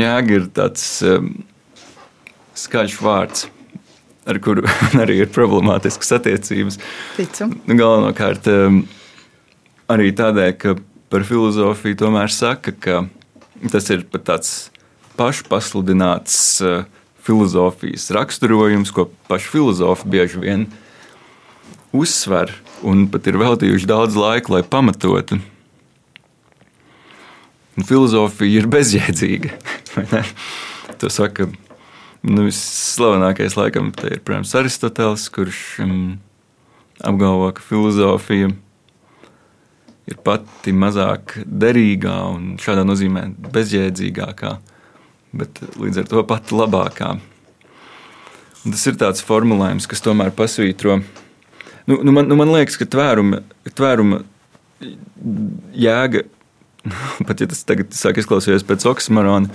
[0.01, 1.33] jēga ir tāds um,
[2.59, 3.49] skaļš vārds.
[4.31, 4.63] ar kuru
[5.03, 6.77] arī ir problemātiskas attiecības.
[7.17, 7.49] Ticu.
[7.55, 8.47] Nu, galvenokārt
[9.91, 10.75] arī tādēļ, ka
[11.11, 13.01] par filozofiju tomēr saka, ka
[13.73, 14.53] tas ir pat tāds
[15.21, 16.41] pašpasludināts
[17.21, 20.67] filozofijas raksturojums, ko paši filozofi bieži vien
[21.93, 22.55] uzsver
[22.87, 25.41] un pat ir veltījuši daudz laika, lai pamatotu.
[27.79, 29.53] Un filozofija ir bezjēdzīga.
[31.01, 31.47] to saka
[32.23, 36.19] nu, visslavenākais, laikam, ir protams, Aristotelis, kurš um,
[37.01, 38.51] apgalvo, ka filozofija
[40.11, 44.57] ir pati mazāk derīgā un šādā nozīmē bezjēdzīgākā,
[45.37, 47.15] bet līdz ar to pati labākā.
[48.61, 50.99] Un tas ir tāds formulējums, kas tomēr pasvītro.
[51.89, 53.41] Nu, nu man, nu man liekas, ka tvēruma,
[53.73, 54.21] tvēruma
[55.77, 56.25] jēga,
[57.27, 59.53] pat ja tas tagad sāk izklausīties pēc oksimorona,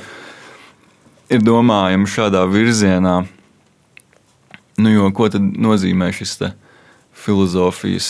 [1.29, 3.19] ir domājama šādā virzienā.
[4.75, 6.39] Nu, jo, ko tad nozīmē šis
[7.25, 8.09] filozofijas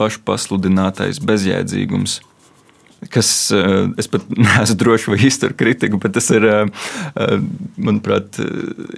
[0.00, 2.20] pašpasludinātais bezjēdzīgums?
[3.12, 6.66] Kas, eh, es pat neesmu drošs, vai iztur kritiku, bet tas ir, eh,
[7.14, 7.36] eh,
[7.76, 8.38] manuprāt,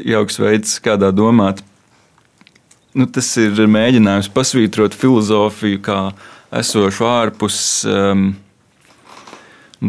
[0.05, 1.63] jauks veids, kādā domāt.
[2.97, 6.01] Nu, tas ir mēģinājums pasvītrot filozofiju kā
[6.57, 7.59] esošu ārpus
[7.91, 8.31] um,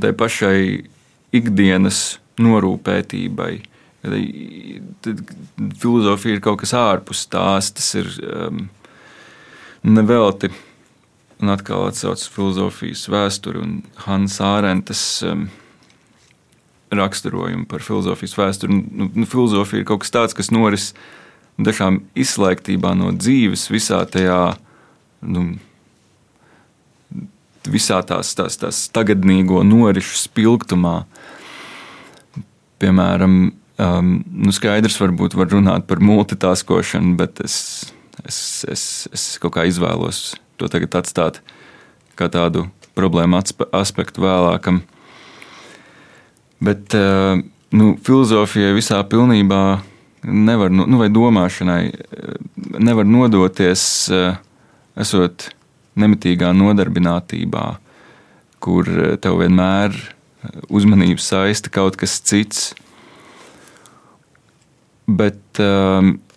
[0.01, 0.59] tai pašai
[1.37, 3.53] ikdienas norūpētībai.
[5.05, 5.21] Tad
[5.79, 8.65] filozofija ir kaut kas ārpus tās, tas ir um,
[9.87, 10.51] nevelti.
[11.37, 13.73] Un atkal atcaucas filozofijas vēsturi un
[14.07, 15.45] Hansa Ārentas um,
[16.89, 18.73] raksturojumu par filozofijas vēsturi.
[18.73, 20.91] Nu, nu, filozofija ir kaut kas tāds, kas noris
[21.61, 24.57] dažām izslēgtībā no dzīves visā tajā.
[25.21, 25.49] Nu,
[27.67, 31.01] Visā tās, tās, tās tagadnīgo norisu spilgtumā,
[32.79, 33.33] piemēram,
[33.83, 37.57] um, nu skaidrs, varbūt var runāt par multitaskošanu, bet es,
[38.23, 38.39] es,
[38.71, 41.41] es, es kaut kā izvēlos to tagad atstāt
[42.17, 42.67] kā tādu
[42.97, 43.39] problēmu
[43.77, 44.81] aspektu vēlākam.
[46.63, 47.37] Bet uh,
[47.77, 49.61] nu, filozofijai visā pilnībā
[50.25, 51.81] nevar, nu, vai domāšanai
[52.81, 54.39] nevar nodoties, uh,
[54.97, 55.51] esot
[55.97, 57.65] nemitīgā nodarbinātībā,
[58.63, 58.89] kur
[59.21, 59.95] tev vienmēr
[60.69, 62.71] uzmanību saista kaut kas cits.
[65.07, 65.61] Bet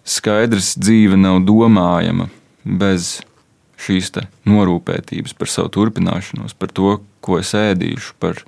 [0.07, 2.29] skaidrs, dzīve nav domājama
[2.65, 3.19] bez
[3.81, 4.13] šīs
[4.49, 8.43] norūpētības par savu turpināšanos, par to, ko es ēdīšu, par,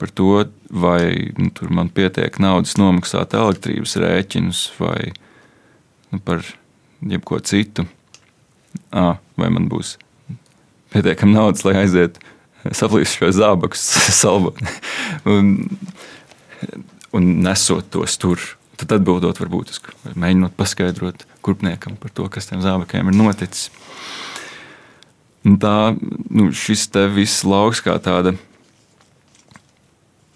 [0.00, 5.12] par to, vai nu, man pietiek naudas nomaksāt elektrības rēķinus vai
[6.12, 6.44] nu, par
[7.04, 7.86] jebko citu.
[8.90, 9.96] À, vai man būs
[10.94, 12.22] pietiekami naudas, lai aizietu
[12.72, 13.78] saplīst šo zābaku
[14.22, 14.68] salboni
[15.28, 15.54] un,
[17.14, 18.42] un nesot tos tur.
[18.74, 19.70] Tad atbildot, varbūt
[20.18, 23.68] mēģinot paskaidrot kurpniekam par to, kas tam zābakiem ir noticis.
[25.44, 25.76] Tā,
[26.32, 28.32] nu, šis te viss lauks kā tāda,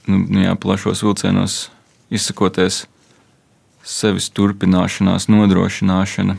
[0.05, 1.57] nu, nu jā, plašos vilcienos
[2.13, 2.83] izsakoties,
[3.81, 6.37] sevis turpināšanās, nodrošināšana.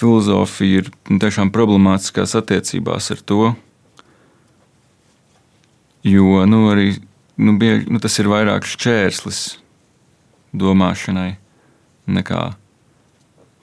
[0.00, 3.42] Filozofija ir nu, tiešām problemātiskās attiecībās ar to,
[6.02, 6.94] Jo nu, arī
[7.36, 9.40] nu, bieži, nu, tas ir vairāk šķērslis
[10.56, 11.34] domāšanai
[12.08, 12.44] nekā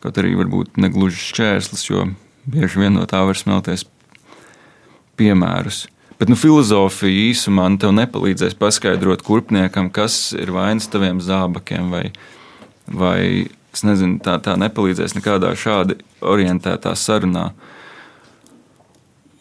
[0.04, 2.04] kaut arī varbūt negluži šķērslis, jo
[2.48, 3.86] bieži vien no tā var smelties
[5.20, 5.86] piemērus.
[6.18, 12.08] Bet nu, filozofija īsumā nu, tev nepalīdzēs paskaidrot kurpniekam, kas ir vainas taviem zābakiem, vai,
[12.90, 13.20] vai
[13.86, 17.52] nezinu, tā, tā nepalīdzēs nekādā šādi orientētā sarunā.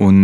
[0.02, 0.18] Un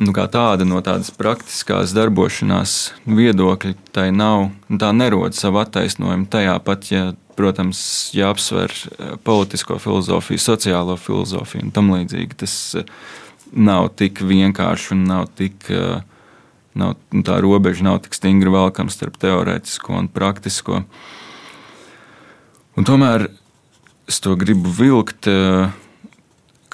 [0.00, 4.48] nu, tāda no tādas praktiskās darbošanās viedokļa tai nav.
[4.80, 7.80] Tā nerod savu attaisnojumu tajā pat, ja, protams,
[8.16, 12.40] jāapsver eh, politisko filozofiju, sociālo filozofiju un tam līdzīgi.
[12.44, 12.90] Tas eh,
[13.52, 15.70] nav tik vienkārši un nav tik.
[15.70, 16.02] Eh,
[16.74, 20.82] nav, nu, tā robeža nav tik stingri velkama starp teorētisko un praktisko.
[22.74, 23.28] Un tomēr
[24.10, 25.28] es to gribu vilkt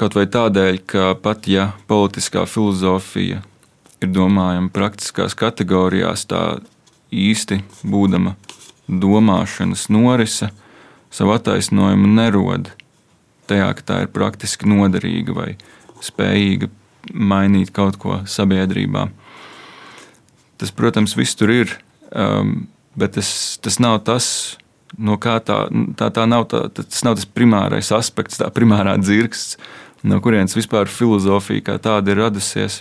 [0.01, 3.43] Kaut vai tādēļ, ka pat ja politiskā filozofija
[4.01, 6.63] ir domājama praktiskās kategorijās, tā
[7.13, 8.33] īsti būdama
[8.91, 10.51] domāšanas norise,
[11.15, 12.73] savu attaisnojumu nerod
[13.51, 15.49] tajā, ka tā ir praktiski noderīga vai
[16.05, 16.71] spējīga
[17.11, 19.09] mainīt kaut ko sabiedrībā.
[20.61, 21.75] Tas, protams, viss tur ir,
[22.13, 24.27] um, bet tas, tas nav tas,
[24.99, 25.63] no kā tā,
[25.97, 29.57] tā, tā nav, tā, tas nav tas primārais aspekts, tā primārā dzirksts,
[30.05, 32.81] no kurienes vispār filozofija kā tāda ir radusies.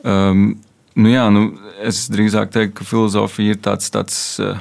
[0.00, 0.54] Um,
[0.98, 1.46] nu jā, nu,
[1.86, 4.58] es drīzāk teiktu, ka filozofija ir tāds, tāds uh,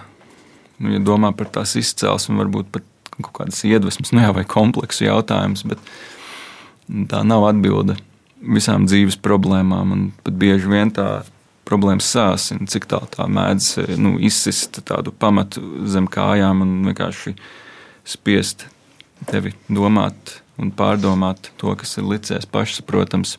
[0.80, 2.86] nu, ja domā par tās izcelsmi, varbūt pat
[3.20, 5.82] kaut kādas iedvesmas, nu jā, vai kompleksu jautājums, bet
[7.12, 7.98] tā nav atbilde
[8.40, 9.92] visām dzīves problēmām.
[9.96, 11.10] Un pat bieži vien tā
[11.70, 17.36] problēma sāsina, cik tā, tā mēdz nu, izsist tādu pamatu zem kājām un vienkārši
[18.08, 18.66] spiest
[19.30, 23.38] tevi domāt un pārdomāt to, kas ir licies pašsaprotams.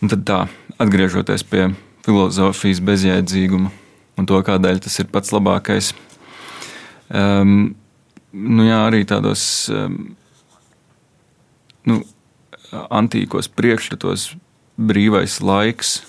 [0.00, 0.38] Tad tā,
[0.80, 1.68] atgriežoties pie
[2.06, 3.70] filozofijas bezjēdzīguma
[4.20, 5.94] un to, kādēļ tas ir pats labākais.
[7.08, 7.74] Um,
[8.32, 10.16] nu jā, arī tādos um,
[11.88, 12.00] nu,
[12.70, 14.30] antīkos priekšstatos
[14.80, 16.00] brīvais laiks.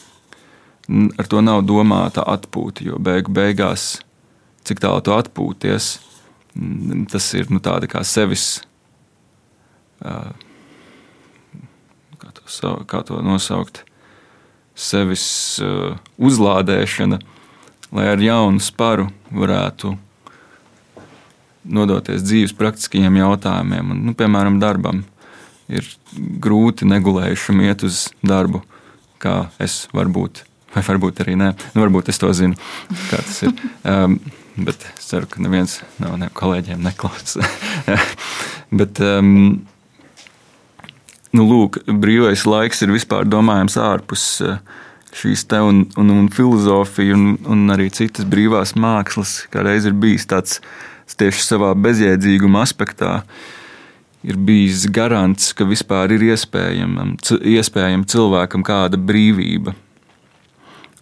[0.91, 4.01] Ar to nav domāta atpūta, jo beigu beigās,
[4.67, 5.91] cik tālu tu atpūties,
[7.11, 8.59] tas ir nu, tāda kā sevis.
[10.01, 10.33] Kā
[12.35, 13.85] to, kā to nosaukt?
[14.75, 15.25] Sevis
[16.17, 17.19] uzlādēšana,
[17.91, 19.95] lai ar jaunu sparu varētu
[21.63, 25.03] nodoties dzīves praktiskajiem jautājumiem, un, nu, piemēram, darbam.
[25.71, 25.87] Ir
[26.43, 28.63] grūti negulējušam iet uz darbu,
[29.21, 31.51] kā es varbūt, vai varbūt arī nē.
[31.75, 32.57] Nu, varbūt es to zinu,
[33.07, 33.53] kā tas ir.
[33.87, 34.17] Um,
[34.57, 37.37] bet es ceru, ka neviens no ne kolēģiem neklausās.
[38.81, 39.61] bet, um,
[41.37, 44.59] nu, lūk, brīvais laiks ir vispār domājams ārpus uh,
[45.15, 49.97] šīs te un, un, un filozofija, un, un arī citas brīvās mākslas, kā reiz ir
[49.97, 50.61] bijis tāds
[51.19, 53.21] tieši savā bezjēdzīguma aspektā
[54.23, 57.07] ir bijis garants, ka vispār ir iespējama,
[57.55, 59.73] iespējama cilvēkam kāda brīvība.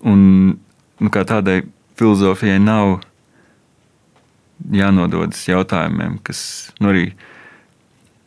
[0.08, 0.22] Un
[0.56, 1.62] nu, kā tādai
[2.00, 3.00] filozofijai nav
[4.72, 6.42] jānododas jautājumiem, kas
[6.80, 7.10] nu, arī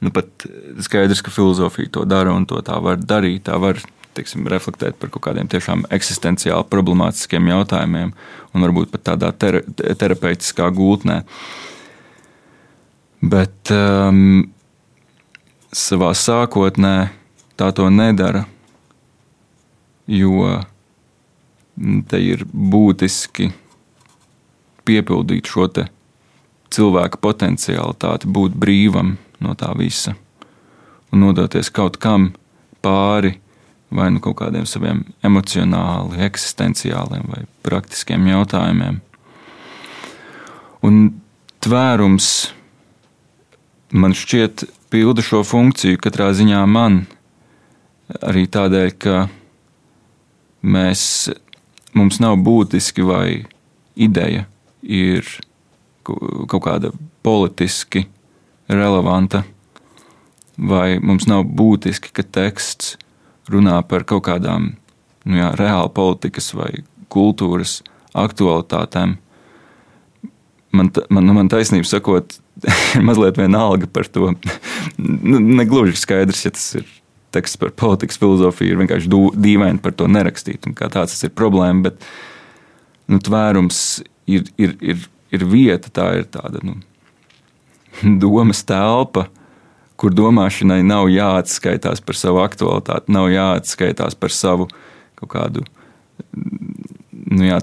[0.03, 0.47] nu, pat
[0.83, 3.47] skaidrs, ka filozofija to dara un to tā var darīt.
[3.47, 3.81] Tā var
[4.17, 8.12] teiksim, reflektēt par kaut kādiem tiešām eksistenciāli problemātiskiem jautājumiem,
[8.53, 11.23] un varbūt pat tādā ter terapeitiskā gultnē.
[13.23, 14.51] Bet um,
[15.73, 16.97] savā sākotnē
[17.57, 18.45] tā to nedara,
[20.11, 20.59] jo
[22.11, 23.53] te ir būtiski
[24.85, 25.69] piepildīt šo
[26.73, 30.14] cilvēka potenciālitāti, būt brīvam no tā visa
[31.12, 32.31] un nodoties kaut kam
[32.83, 33.37] pāri
[33.92, 39.02] vai nu kaut kādiem saviem emocionāli, eksistenciāliem vai praktiskiem jautājumiem.
[40.83, 41.02] Un
[41.62, 42.28] tvērums
[43.92, 47.02] man šķiet pilda šo funkciju katrā ziņā man
[48.24, 49.26] arī tādēļ, ka
[50.64, 51.05] mēs,
[51.92, 53.44] mums nav būtiski vai
[53.94, 54.46] ideja
[54.83, 55.28] ir
[56.02, 56.90] kaut kāda
[57.22, 58.07] politiski
[58.72, 59.42] relevanta,
[60.56, 62.96] vai mums nav būtiski, ka teksts
[63.52, 64.72] runā par kaut kādām
[65.28, 66.70] nu jā, reāli politikas vai
[67.12, 67.80] kultūras
[68.18, 69.16] aktualitātēm.
[70.72, 72.38] Man, man, nu, man taisnība sakot,
[72.96, 74.32] ir mazliet vienalga par to.
[74.98, 76.88] nu, negluži skaidrs, ja tas ir
[77.32, 80.68] teksts par politikas filozofiju, ir vienkārši dīvaini par to nerakstīt.
[80.76, 82.00] Kā tāds tas ir problēma, bet
[83.08, 86.78] nu, tvērums ir, ir, ir, ir vieta, tā ir tāda nu,
[88.24, 89.26] domas telpa,
[89.96, 94.68] kur domāšanai nav jāatskaitās par savu aktualitāti, nav jāatskaitās par savu
[95.20, 95.62] kaut kādu
[96.33, 97.61] nu, jā,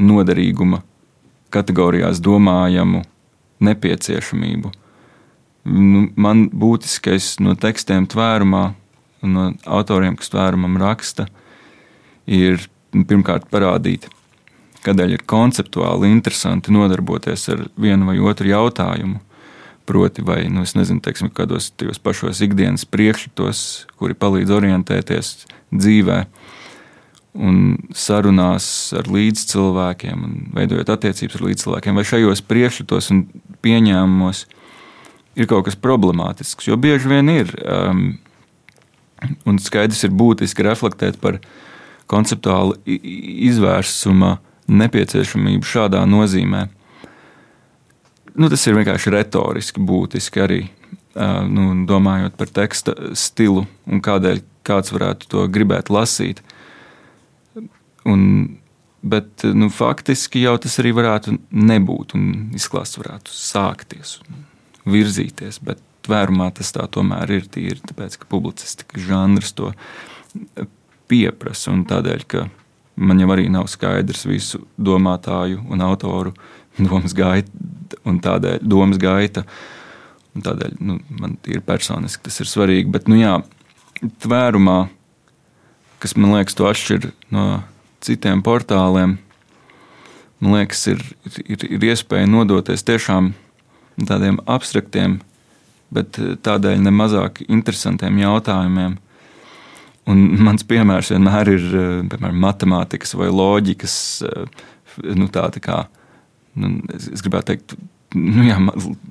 [0.00, 0.82] noderīguma
[1.50, 3.02] kategorijās domājamu
[3.64, 4.72] nepieciešamību.
[5.70, 8.62] Nu, man būtiskais no tekstiem tvērumā,
[9.28, 11.26] no autoriem, kas tvērumam raksta,
[12.24, 14.08] ir pirmkārt parādīt,
[14.86, 19.20] kādēļ ir konceptuāli interesanti nodarboties ar vienu vai otru jautājumu.
[19.88, 23.62] Proti, vai nu, nezinu, teiksim, kādos tajos pašos ikdienas priekšstatos,
[23.98, 25.32] kuri palīdz orientēties
[25.74, 26.28] dzīvēm
[27.40, 27.58] un
[27.94, 28.66] sarunās
[28.98, 33.22] ar līdzcilvēkiem, un veidojot attiecības ar līdzcilvēkiem, vai šajos priekšstatos un
[33.62, 34.44] pieņēmumos
[35.38, 36.66] ir kaut kas problemātisks.
[36.66, 38.18] Jo bieži vien ir, um,
[39.46, 41.38] un skaidrs ir būtiski reflektēt par
[42.10, 44.38] konceptuālu izvērsuma
[44.70, 46.66] nepieciešamību šādā nozīmē.
[48.36, 50.60] Nu, tas ir vienkārši retoriski būtiski arī.
[51.10, 56.38] Uh, nu, domājot par teksta stilu un kādēļ kāds varētu to gribēt lasīt.
[56.38, 56.56] Uh,
[58.04, 58.48] Un,
[59.00, 64.44] bet nu, faktiski jau tas arī varētu nebūt, un izklāsts varētu sākties un
[64.92, 65.60] virzīties.
[65.64, 69.72] Bet tvērumā tas tā tomēr ir tīri, tāpēc ka publicistika žanrs to
[71.10, 72.46] pieprasa un tādēļ, ka
[73.00, 76.32] man jau arī nav skaidrs visu domātāju un autoru
[76.78, 77.50] domas gaita,
[78.06, 79.44] un tādēļ domas gaita.
[80.30, 82.90] Un tādēļ nu, man ir personiski tas ir svarīgi.
[82.94, 83.40] Bet, nu, jā,
[84.22, 84.78] tvērumā,
[86.02, 87.46] kas man liekas, to atšķir no
[88.04, 89.18] citiem portāliem.
[90.40, 91.02] man liekas, ir,
[91.44, 93.34] ir, ir iespēja nodoties tiešām
[94.08, 95.18] tādiem abstraktiem,
[95.92, 98.96] bet tādēļ nemazāk interesantiem jautājumiem.
[100.08, 101.66] Un mans piemērs vienmēr ir
[102.12, 103.96] piemēram, matemātikas vai loģikas.
[105.16, 105.99] Nu, tā, tā kā, nu,
[106.96, 107.74] es gribētu teikt,
[108.16, 108.58] nu, jā,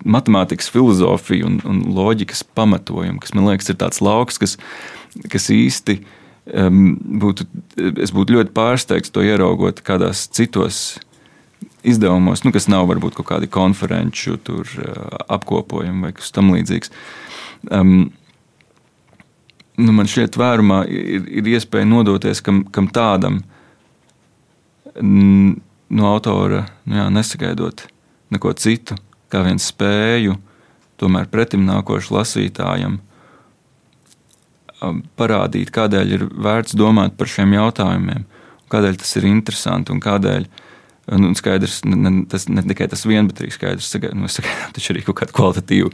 [0.04, 4.58] matemātikas filozofija un, un loģikas pamatojumi, kas man liekas, ir tāds lauks, kas,
[5.32, 6.00] kas īsti
[6.54, 7.48] um, būtu.
[8.04, 11.00] Es būtu ļoti pārsteigts to ieraugot kādās citos
[11.88, 16.92] izdevumos, nu, kas nav varbūt kaut kādi konferenču tur, uh, apkopojumi vai kas tamlīdzīgs.
[17.72, 18.10] Um,
[19.80, 23.42] nu, man šķiet, vērumā ir, ir iespēja nodoties kam, kam tādam
[25.90, 27.86] no autora, nu, jā, nesagaidot
[28.34, 28.98] neko citu,
[29.32, 30.38] kā viens spēju,
[31.02, 33.00] tomēr pretim nākošu lasītājam
[34.84, 38.26] um, parādīt, kādēļ ir vērts domāt par šiem jautājumiem,
[38.70, 40.66] kādēļ tas ir interesanti un kādēļ uh,
[41.16, 44.30] un skaidrs, ne, tas ne tikai tas vien, bet arī skaidrs, ka nu,
[44.76, 45.92] taču arī kaut kāda kvalitatīva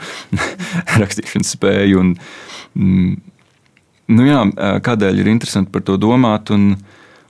[1.01, 2.01] rakstīšanas spēja.
[2.01, 2.13] Un,
[2.75, 3.15] mm,
[4.15, 4.41] nu jā,
[4.85, 6.73] kādēļ ir interesanti par to domāt un,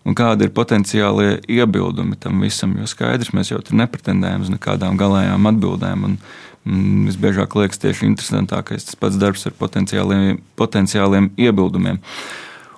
[0.06, 2.76] un kādi ir potenciālie iebildumi tam visam.
[2.80, 6.06] Jo skaidrs, mēs jau tur nepretendējam uz nekādām galējām atbildēm.
[6.10, 6.18] Un,
[6.66, 12.00] mm, Visbiežāk liekas tieši interesantākais tas pats darbs ar potenciāliem, potenciāliem iebildumiem.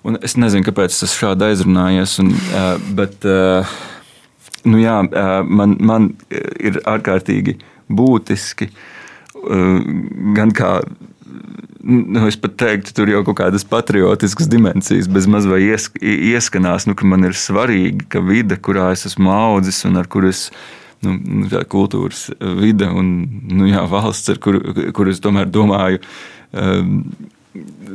[0.08, 2.34] Un es nezinu, kāpēc tas šādi aizrunājies, un,
[2.96, 3.26] bet
[4.68, 4.98] Nu jā,
[5.48, 6.10] man, man
[6.60, 7.58] ir ārkārtīgi
[7.88, 8.70] būtiski
[10.38, 10.72] gan kā
[11.88, 16.88] nu, es pat teiktu, tur jau kaut kādas patriotiskas dimensijas bez maz vai ies, ieskanās,
[16.90, 20.50] nu, ka man ir svarīgi, ka vide, kurā es esmu audzis un ar kuru es.
[21.06, 22.24] Nu, nu tā kultūras
[22.58, 23.12] vide un
[23.54, 26.00] nu, jā, valsts, ar kuru kur es tomēr domāju,
[26.58, 27.04] um,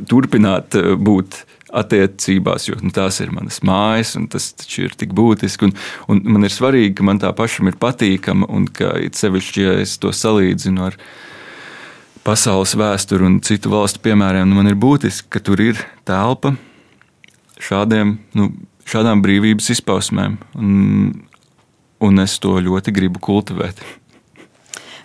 [0.07, 1.41] turpināt būt
[1.73, 5.67] attiecībās, jo nu, tās ir manas mājas, un tas ir tik būtiski.
[5.67, 5.75] Un,
[6.11, 9.75] un man ir svarīgi, ka man tā pašam ir patīkama, un ka it sevišķi, ja
[9.83, 10.99] es to salīdzinu ar
[12.23, 16.55] pasaules vēsturi un citu valstu piemēriem, nu, man ir būtiski, ka tur ir telpa
[17.63, 18.49] šādiem, nu,
[18.89, 20.37] šādām brīvības izpausmēm.
[20.59, 21.11] Un,
[22.03, 23.83] un es to ļoti gribu kultivēt.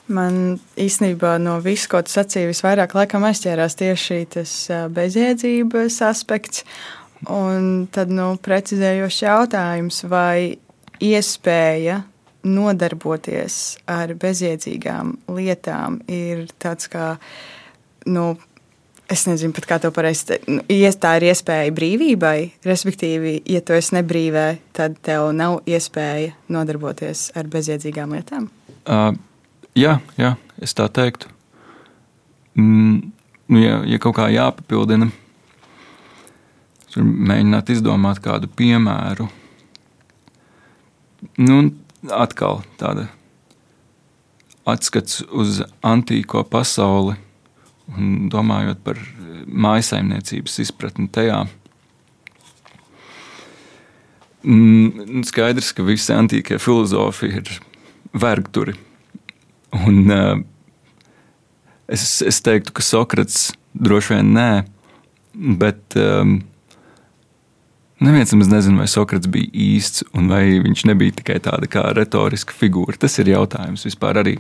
[0.09, 4.55] Man īstenībā no viss, ko tu sacīji, visvairāk laikam aizķērās tieši tas
[4.95, 6.65] bezjēdzības aspekts.
[7.29, 10.55] Un tad nu, precizējošs jautājums, vai
[11.03, 12.01] iespēja
[12.49, 17.13] nodarboties ar bezjēdzīgām lietām ir tāds kā,
[18.09, 18.33] nu,
[19.09, 20.65] es nezinu pat kā to pareizi teikt, nu,
[21.01, 22.37] tā ir iespēja brīvībai,
[22.69, 28.53] respektīvi, ja tu esi nebrīvē, tad tev nav iespēja nodarboties ar bezjēdzīgām lietām.
[28.85, 29.17] Uh.
[29.79, 30.33] Jā, jā,
[30.65, 31.29] es tā teiktu.
[32.59, 33.13] Mm,
[33.53, 35.07] nu, ja, ja kaut kā jāpapildina,
[36.89, 39.29] tad mēģināt izdomāt kādu piemēru.
[41.39, 41.61] Nu,
[42.07, 43.09] atkal tāda
[44.69, 47.17] atskats uz antīko pasauli
[47.97, 49.01] un domājot par
[49.49, 51.47] mājasaimniecības izpratni tajā.
[54.45, 57.49] Mm, skaidrs, ka visi antīkie filozofi ir
[58.13, 58.77] vergturi
[59.71, 60.39] Un, uh,
[61.89, 64.51] es, es teiktu, ka Sokrats droši vien nē,
[65.61, 66.39] bet um,
[68.05, 72.55] neviens nemaz nezina, vai Sokrats bija īsts un vai viņš nebija tikai tāda kā retoriska
[72.57, 72.99] figūra.
[73.01, 74.37] Tas ir jautājums vispār arī.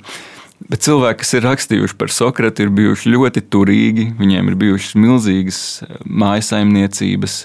[0.69, 5.61] Bet cilvēki, kas ir rakstījuši par Sokratu, ir bijuši ļoti turīgi, viņiem ir bijušas milzīgas
[6.03, 7.37] mājasaimniecības.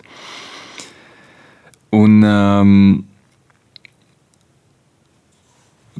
[1.93, 2.71] Un, um,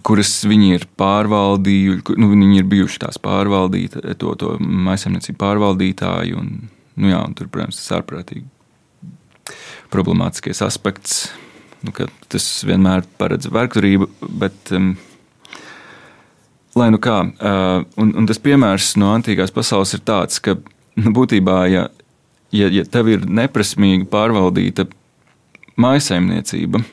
[0.01, 6.34] kuras viņi ir pārvaldījuši, nu, viņi ir bijuši tās pārvaldītāji, to, to maisaimniecību pārvaldītāji.
[6.39, 6.49] Un,
[6.97, 8.49] nu, jā, un tur, protams, tas ārprātīgi
[9.94, 11.28] problemātiskais aspekts.
[11.84, 11.91] Nu,
[12.32, 14.08] tas vienmēr paredz vergturību,
[14.39, 14.94] bet, um,
[16.80, 20.56] lai nu kā, uh, un, un tas piemērs no antīkās pasaules ir tāds, ka
[20.96, 21.88] nu, būtībā, ja,
[22.56, 24.88] ja, ja tev ir neprasmīgi pārvaldīta
[25.76, 26.84] maisaimniecība,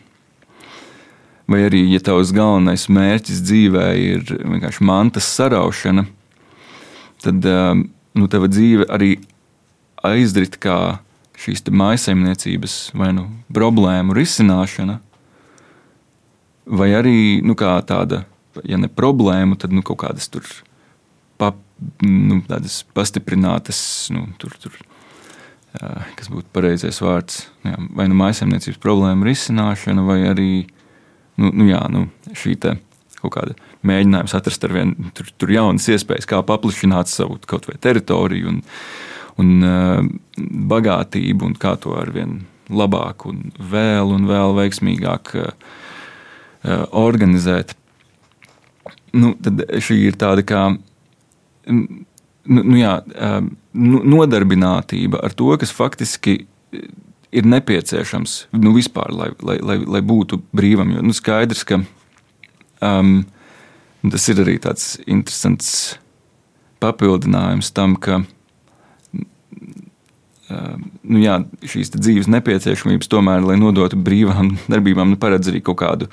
[1.50, 6.06] vai arī, ja tavs galvenais mērķis dzīvē ir vienkārši mantas saraušana,
[7.22, 7.86] tad um,
[8.18, 9.14] nu, tava dzīve arī
[10.06, 10.98] aizrit kā
[11.40, 14.98] šīs maisaimniecības vai nu problēmu risināšana,
[16.70, 18.24] vai arī nu, tāda,
[18.64, 20.46] ja ne problēma, tad nu, kaut kādas tur
[21.40, 21.58] pap,
[22.04, 22.42] nu,
[22.94, 23.80] pastiprinātas,
[24.12, 24.76] nu, tur, tur,
[26.18, 30.52] kas būtu pareizais vārds, jā, vai nu maisaimniecības problēmu risināšana, vai arī
[31.40, 32.58] nu, nu, jā, nu, šī
[33.20, 37.76] kaut kāda mēģinājums atrast ar vien tur, tur jaunas iespējas, kā paplašināt savu kaut vai
[37.80, 38.60] teritoriju un,
[39.38, 40.00] un uh,
[40.72, 45.52] bagātību, un kā to ar vien labāk un vēl un vēl veiksmīgāk uh,
[46.96, 47.74] organizēt.
[49.16, 52.92] Nu, tad šī ir tāda kā nu, nu, jā,
[53.74, 56.36] nu, nodarbinātība ar to, kas faktiski
[57.30, 60.94] ir nepieciešams nu, vispār, lai, lai, lai, lai būtu brīvam.
[60.94, 61.80] Jo nu, skaidrs, ka
[62.82, 63.20] um,
[64.10, 65.96] tas ir arī tāds interesants
[66.82, 68.22] papildinājums tam, ka
[70.50, 76.10] nu, jā, šīs dzīves nepieciešamības tomēr, lai nodotu brīvām darbībām, nu, paredz arī kaut kādu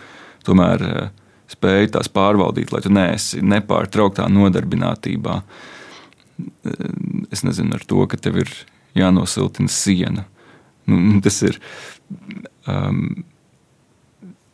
[0.47, 1.09] tomēr, uh,
[1.51, 5.41] spēju tās pārvaldīt, lai tu neesi nepārtrauktā nodarbinātībā.
[5.41, 8.51] Uh, es nezinu, ar to, ka tev ir
[8.97, 10.25] jānosiltina siena
[10.87, 11.59] Nu, nu, tas ir.
[12.67, 13.23] Um,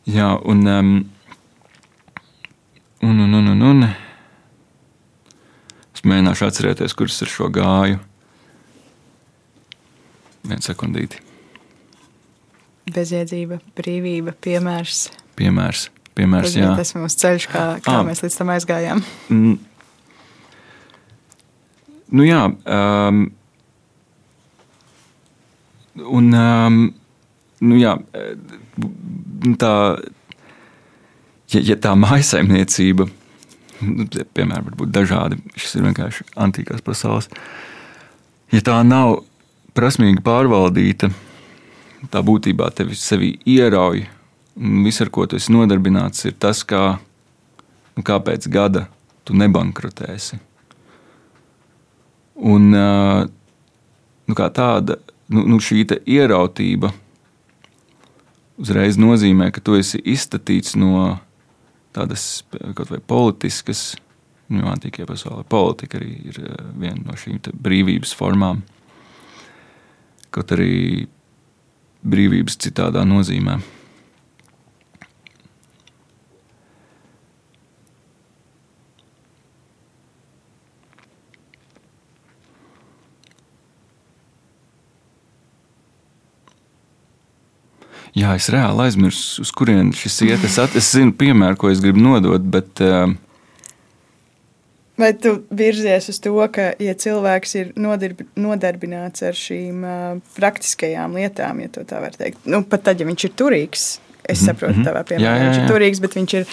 [0.06, 0.94] jā, un, um,
[3.02, 3.86] un, un, un, un, un.
[5.94, 8.02] Es mēģināšu atcerēties, kurš ar šo gāju.
[10.44, 11.20] Vienu sekundīti.
[12.94, 15.06] Bezjēdzība, brīvība, piemērs.
[15.38, 15.86] Piemērs,
[16.18, 16.74] piemērs jā.
[16.78, 19.00] Tas ir mūsu ceļš, kā, kā à, mēs līdz tam aizgājām.
[19.32, 19.56] Mm,
[22.18, 23.24] nu jā, um,
[25.94, 26.78] Un, um,
[27.62, 27.92] nu jā,
[29.62, 29.74] tā,
[31.54, 33.06] ja, ja tā maisaimniecība,
[33.86, 37.30] nu, piemēram, var būt dažādi, šis ir vienkārši antīkās pasaules,
[38.50, 39.20] ja tā nav
[39.74, 41.10] prasmīgi pārvaldīta,
[42.12, 44.04] tā būtībā tevi sevi ierauj,
[44.56, 46.96] viss, ar ko tu esi nodarbināts, ir tas, kā,
[47.96, 48.86] nu, kā pēc gada
[49.26, 50.38] tu nebankrotēsi.
[52.44, 54.98] Un, nu, tāda
[55.30, 56.90] nu, nu šī ierautība
[58.60, 61.18] uzreiz nozīmē, ka tu esi izstatīts no
[61.94, 62.44] tādas
[62.74, 63.94] kaut vai politiskas,
[64.50, 66.40] nu, antīkajā pasaulē politika arī ir
[66.78, 68.62] viena no šīm brīvības formām.
[70.34, 71.06] Kaut arī
[72.02, 73.60] brīvības citādā nozīmē.
[88.14, 90.44] Jā, es reāli aizmirsu, uz kurienes šis iet.
[90.46, 92.44] Es, at, es zinu, piemēru, ko es gribu nodot.
[92.46, 93.10] Bet, uh,
[94.96, 100.04] Vai tu virzies uz to, ka, ja cilvēks ir nodarb, nodarbināts ar šīm uh,
[100.36, 103.88] praktiskajām lietām, ja tā var teikt, nu, pat tad, ja viņš ir turīgs,
[104.22, 104.86] es mhm, saprotu, mm -hmm.
[104.86, 105.48] tavā piemērā, jā, jā, jā.
[105.48, 106.46] viņš ir turīgs, bet viņš ir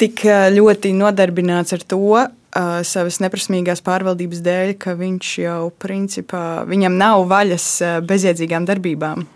[0.00, 0.24] tik
[0.56, 7.28] ļoti nodarbināts ar to, uh, savas neprasmīgās pārvaldības dēļ, ka viņš jau principā viņam nav
[7.28, 9.26] vaļas uh, bezjēdzīgām darbībām.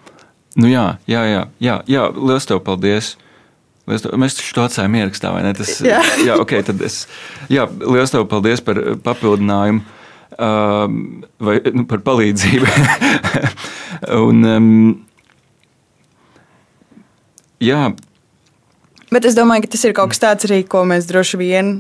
[0.57, 3.17] Nu, jā, jā, jā, jā, jā liels tev paldies.
[3.17, 3.30] Liels
[3.91, 5.55] mēs taču to atstājām ierakstā, vai ne?
[5.57, 7.03] Tas, jā, jā, ok, tad es.
[7.53, 9.85] Jā, liels tev paldies par papildinājumu.
[10.41, 12.69] Um, vai nu, par palīdzību.
[14.29, 14.69] un, um,
[17.61, 17.81] jā.
[19.11, 21.75] Bet es domāju, ka tas ir kaut kas tāds arī, ko mēs droši vien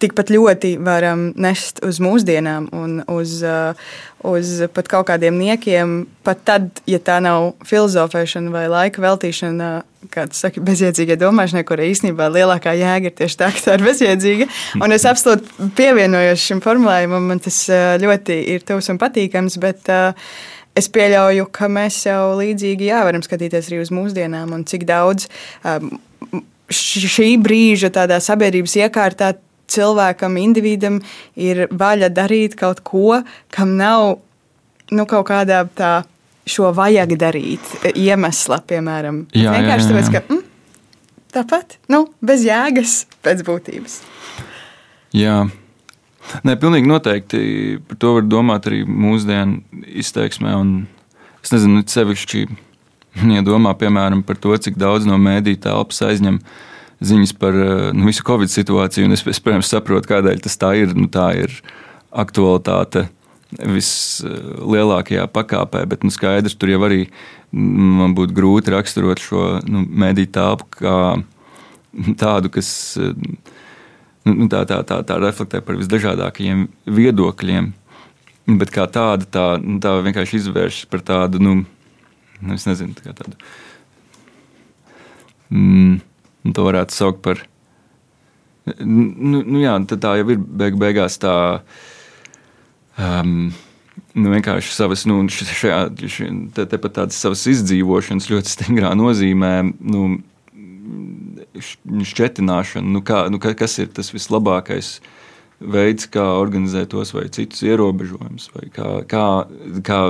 [0.00, 3.78] tikpat ļoti varam nest uz mūsdienām un uz, uh,
[4.26, 9.70] uz pat kaut kādiem niekiem, pat tad, ja tā nav filozofēšana vai laika veltīšana,
[10.12, 13.86] kā tu saki, bezjēdzīgai domāšanai, kurai īstenībā lielākā jēga ir tieši tā, ka tā ir
[13.88, 14.48] bezjēdzīga.
[14.80, 19.92] Un es absolūti pievienojos šim formulējumam, man tas uh, ļoti ir tuvs un patīkams, bet
[19.92, 20.32] uh,
[20.78, 25.28] es pieļauju, ka mēs jau līdzīgi jā, varam skatīties arī uz mūsdienām un cik daudz
[25.66, 25.92] um,
[26.70, 27.90] šī brīža
[28.22, 29.34] sabiedrības iekārtā
[29.70, 31.00] cilvēkam, individam
[31.38, 33.20] ir vaļa darīt kaut ko,
[33.54, 34.18] kam nav
[34.90, 36.00] nu, kaut kādā tā
[36.50, 39.24] šo vajag darīt iemesla, piemēram.
[39.36, 39.90] Jā, vienkārši jā, jā.
[39.92, 40.44] tāpēc, ka mm,
[41.36, 44.00] tāpat, nu, bez jēgas pēc būtības.
[45.16, 45.42] Jā.
[46.46, 47.38] Nē, pilnīgi noteikti
[47.88, 50.52] par to var domāt arī mūsdienu izteiksmē.
[51.42, 52.42] Es nezinu, sevišķi,
[53.34, 56.58] ja domā piemēram par to, cik daudz no mēdīņu telpas aizņem uh,
[57.00, 59.10] ziņas par eh, nu, visu Covid situāciju.
[59.14, 60.94] Es, es, protams, saprotu, kādēļ tas tā ir.
[60.96, 61.54] Nu, tā ir
[62.10, 63.08] aktualitāte
[63.50, 67.04] vislielākajā pakāpē, bet nu, skaidrs, tur jau arī
[67.50, 70.98] man būtu grūti raksturot šo nu, mediju telpu kā
[72.20, 77.72] tādu, kas nu, nu, tā, tā, tā, tā reflektē par visdažādākajiem viedokļiem.
[78.60, 81.56] Bet kā tāda, tā, nu, tā vienkārši izvēršas par tādu, nu,
[82.40, 83.34] nu nezinu, tā tādu.
[85.50, 85.98] Mm,
[86.44, 87.42] Un to varētu saukt par.
[88.80, 91.34] Nu, nu jā, tā jau ir beig beigās tā.
[93.00, 93.52] Um,
[94.14, 95.78] nu, vienkārši savas, nu, šajā,
[96.54, 100.02] te, te pat tādas savas izdzīvošanas ļoti stingrā nozīmē, nu,
[101.60, 104.98] šķetināšana, nu, kā, nu, kas ir tas vislabākais
[105.60, 109.24] veids, kā organizēt tos vai citus ierobežojumus, vai kā, kā,
[109.86, 110.00] kā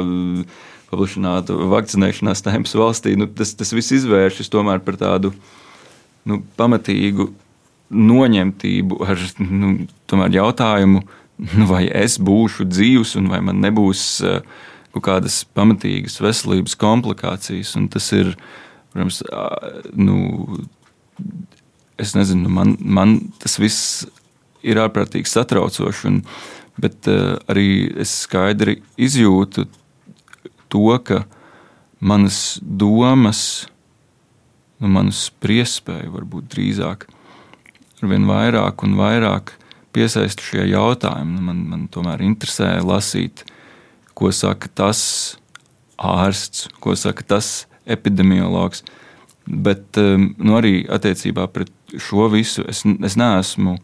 [0.91, 3.17] paplašināt vakcinēšanās temps valstī.
[3.19, 5.60] Nu, tas, tas viss izvēršas tomēr par tādu uh,
[6.29, 7.31] nu, pamatīgu
[7.91, 9.73] noņemtību ar nu,
[10.31, 11.03] jautājumu,
[11.57, 14.41] nu, vai es būšu dzīvs, un vai man nebūs uh,
[14.95, 17.75] kaut kādas pamatīgas veselības komplikācijas.
[17.79, 18.35] Un tas ir,
[18.93, 19.23] protams,
[19.95, 20.61] nu,
[22.01, 24.07] es nezinu, man, man tas viss
[24.67, 26.07] ir ārprātīgi satraucoši.
[26.11, 26.23] Un,
[26.81, 29.67] bet uh, arī es skaidri izjūtu
[30.71, 31.25] to, ka
[32.01, 33.67] manas domas,
[34.81, 37.07] nu, manas priespēju varbūt drīzāk
[38.01, 39.55] ar vien vairāk un vairāk
[39.95, 41.43] piesaistu šie jautājumi.
[41.45, 43.45] Man, man tomēr interesē lasīt,
[44.17, 45.03] ko saka tas
[46.01, 48.85] ārsts, ko saka tas epidemiologs.
[49.51, 53.79] Bet um, nu, arī attiecībā pret šo visu es, es neesmu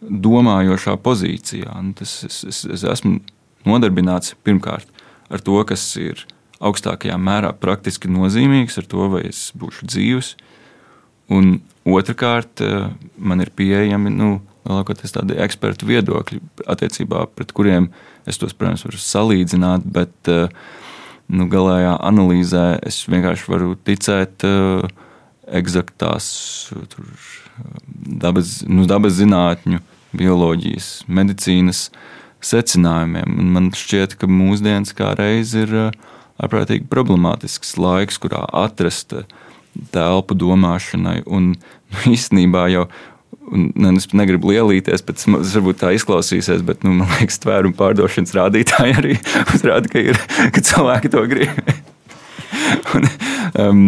[0.00, 1.72] domājošā pozīcijā.
[1.84, 3.18] Nu, tas, es, es, es esmu
[3.68, 4.88] nodarbināts pirmkārt
[5.30, 6.26] ar to, kas ir
[6.60, 10.34] augstākajā mērā praktiski nozīmīgs, ar to, vai es būšu dzīves.
[11.32, 11.58] Un
[11.88, 16.40] otrkārt, uh, man ir pieejami nu, lielākoties tādi ekspertu viedokļi,
[16.70, 17.90] attiecībā pret kuriem
[18.28, 20.50] es tos, protams, varu salīdzināt, bet eh,
[21.32, 24.84] nu, galējā analīzē es vienkārši varu ticēt uh,
[25.60, 26.26] eksaktās
[28.20, 29.80] dabas, nu, dabas zinātņu,
[30.16, 31.84] bioloģijas, medicīnas
[32.44, 33.36] secinājumiem.
[33.40, 35.90] Un man šķiet, ka mūsdienas kā reiz ir uh,
[36.40, 39.14] ārprātīgi problemātisks laiks, kurā atrast
[39.94, 41.20] telpu domāšanai.
[41.26, 42.88] Un nu, īstenībā jau
[43.50, 47.74] Un, ne, es negribu lielīties, bet tas varbūt tā izklausīsies, bet nu, man liekas, tvērumu
[47.78, 49.16] pārdošanas rādītāji arī
[49.56, 50.20] uzrāda, ka, ir,
[50.54, 51.58] ka cilvēki to grib.
[52.94, 53.08] un,
[53.58, 53.82] um,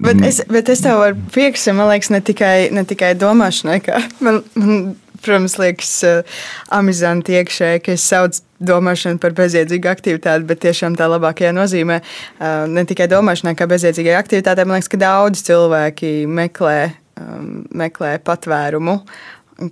[0.00, 3.98] Bet es, bet es tev varu piekrist, man liekas, ne tikai, ne tikai domāšanai, ka
[4.24, 4.78] man, man
[5.24, 6.38] protams, liekas uh,
[6.76, 12.66] amizanti iekšēji, ka es saucu domāšanu par bezjēdzīgu aktivitāti, bet tiešām tā labākajā nozīmē uh,
[12.68, 16.80] ne tikai domāšanai, kā bezjēdzīgai aktivitātei, man liekas, ka daudz cilvēki meklē
[17.20, 18.98] um, meklē patvērumu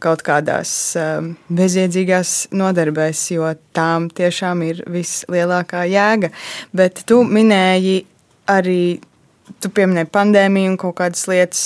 [0.03, 0.71] kaut kādās
[1.01, 6.29] um, bezjēdzīgās nodarbēs, jo tām tiešām ir vislielākā jēga.
[6.77, 8.03] Bet tu minēji
[8.53, 8.83] arī,
[9.65, 11.63] tu pieminēji pandēmiju un kaut kādas lietas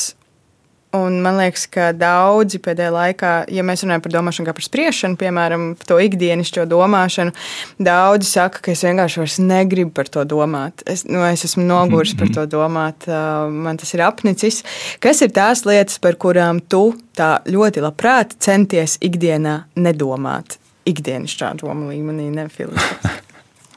[0.92, 5.16] Un man liekas, ka daudzi pēdējā laikā, ja mēs runājam par domāšanu, kā par spriešanu,
[5.16, 7.32] piemēram, par to ikdienišķo domāšanu,
[7.80, 10.84] daudzi saka, ka es vienkārši vairs negribu par to domāt.
[10.84, 14.60] Es, nu, es esmu noguris par to domāt, man tas ir apnicis.
[15.00, 16.82] Kas ir tās lietas, par kurām tu
[17.16, 20.58] tā ļoti labprāt centies ikdienā nedomāt?
[20.92, 23.16] Ikdienišķā doma līmenī, ne filozofiskā.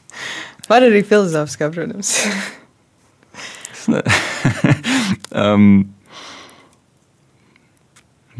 [0.68, 2.12] Var arī filozofiskā, protams.
[5.46, 5.86] um,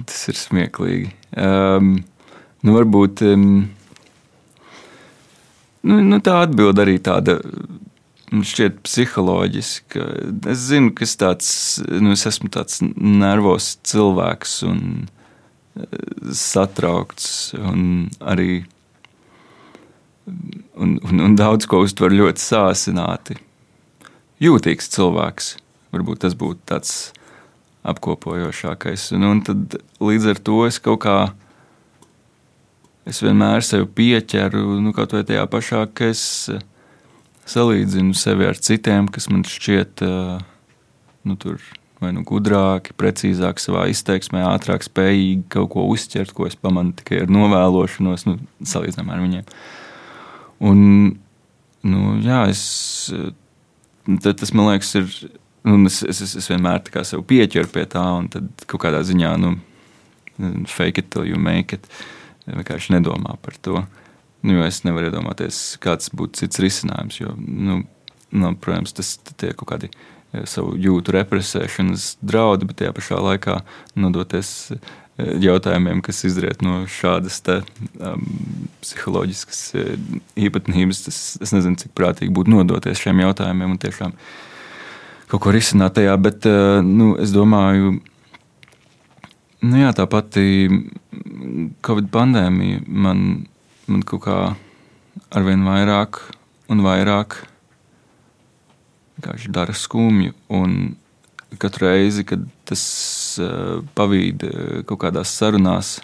[0.05, 1.09] Tas ir smieklīgi.
[1.41, 1.97] Um,
[2.67, 3.49] nu, varbūt um,
[5.87, 7.41] nu, nu, tā atbilde arī tāda.
[8.27, 10.01] Šķiet, psiholoģiski.
[10.51, 11.51] Es zinu, ka es, tāds,
[11.87, 14.81] nu, es esmu tāds nervos cilvēks un
[15.79, 16.01] eh,
[16.35, 17.55] satraukts.
[17.55, 18.65] Un arī
[20.75, 23.39] un, un, un daudz ko uztver ļoti sāsināti.
[24.43, 25.55] Jūtīgs cilvēks.
[25.95, 26.97] Varbūt tas būtu tāds
[27.87, 29.11] apkopojošākais.
[29.17, 31.19] Un, un tad līdz ar to es kaut kā.
[33.07, 36.63] Es vienmēr sevi pieķeru, nu, kaut vai tajā pašā, ka es eh,
[37.47, 40.41] salīdzinu sevi ar citiem, kas man šķiet, eh,
[41.31, 41.61] nu, tur
[42.03, 47.23] vai nu gudrāki, precīzāki savā izteiksmē, ātrāk spējīgi kaut ko uztvert, ko es pamanu tikai
[47.23, 49.47] ar novēlošanos, nu, salīdzinājumā ar viņiem.
[50.67, 50.83] Un,
[51.87, 52.67] nu, jā, es,
[53.15, 53.31] eh,
[54.27, 58.67] tas man liekas, ir Un es, es, es vienmēr sev pieķeru pie tā, un tad
[58.71, 59.57] kaut kādā ziņā, nu,
[60.71, 61.89] fake it till you make it.
[62.47, 63.83] Vienkārši nedomā par to.
[64.47, 67.19] Nu, es nevaru iedomāties, kāds būtu cits risinājums.
[67.19, 67.81] Jo, nu,
[68.31, 73.59] nu, protams, tas ir kaut kādi e, savu jūtu represēšanas draudi, bet tajā pašā laikā
[73.99, 74.79] nodoties e,
[75.43, 77.59] jautājumiem, kas izriet no šādas te,
[77.99, 78.27] um,
[78.85, 79.87] psiholoģiskas e,
[80.47, 81.07] īpatnības.
[81.09, 84.15] Tas, es nezinu, cik prātīgi būtu nodoties šiem jautājumiem un tiešām
[85.31, 87.97] kaut ko risināt tajā, bet eh, nu, es domāju,
[89.67, 90.69] nu, jā, tā pati
[91.87, 93.47] Covid pandēmija man,
[93.91, 94.39] man kaut kā
[95.35, 96.21] arvien vairāk
[96.71, 97.41] un vairāk
[99.49, 100.35] dara skumju.
[100.55, 100.95] Un
[101.59, 102.83] katru reizi, kad tas
[103.41, 105.97] uh, pavīd uh, kaut kādās sarunās,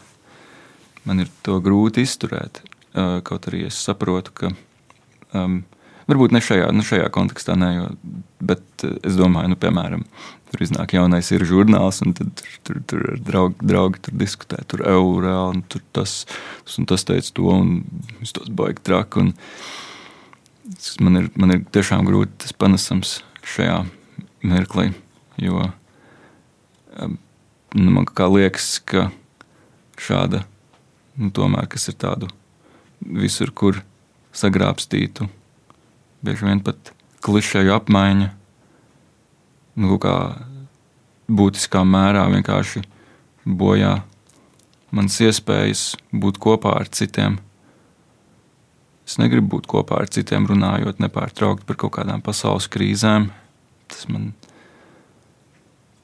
[1.05, 2.62] man ir to grūti izturēt.
[2.93, 4.49] Kaut arī es saprotu, ka
[5.33, 5.62] um,
[6.11, 7.88] Varbūt ne šajā, ne šajā kontekstā, ne, jo,
[8.42, 10.05] bet eh, es domāju, nu, piemēram,
[10.50, 12.30] tur iznāk jaunais ir žurnāls, un tur,
[12.66, 16.22] tur, tur draugi, draugi tur diskutē, tur eiro, un tur tas,
[16.64, 17.76] tas, un tas teica to, un
[18.24, 19.30] es tos baigi traki.
[21.03, 23.20] Man ir, man ir tiešām grūti tas panesams
[23.55, 23.82] šajā
[24.46, 24.92] mirklī,
[25.42, 25.66] jo
[27.74, 29.11] nu, man liekas, ka
[30.00, 30.42] šāda,
[31.16, 32.28] nu, tomēr, kas ir tādu
[33.00, 33.80] visur, kur
[34.36, 35.28] sagrābstītu,
[36.23, 36.93] bieži vien pat
[37.23, 38.31] klišeju apmaiņa,
[39.83, 40.16] nu, kā
[41.31, 42.83] būtiskā mērā vienkārši
[43.47, 44.01] bojā
[44.93, 47.39] manas iespējas būt kopā ar citiem.
[49.07, 53.31] Es negribu būt kopā ar citiem, runājot nepārtraukti par kaut kādām pasaules krīzēm.
[53.91, 54.31] Tas man,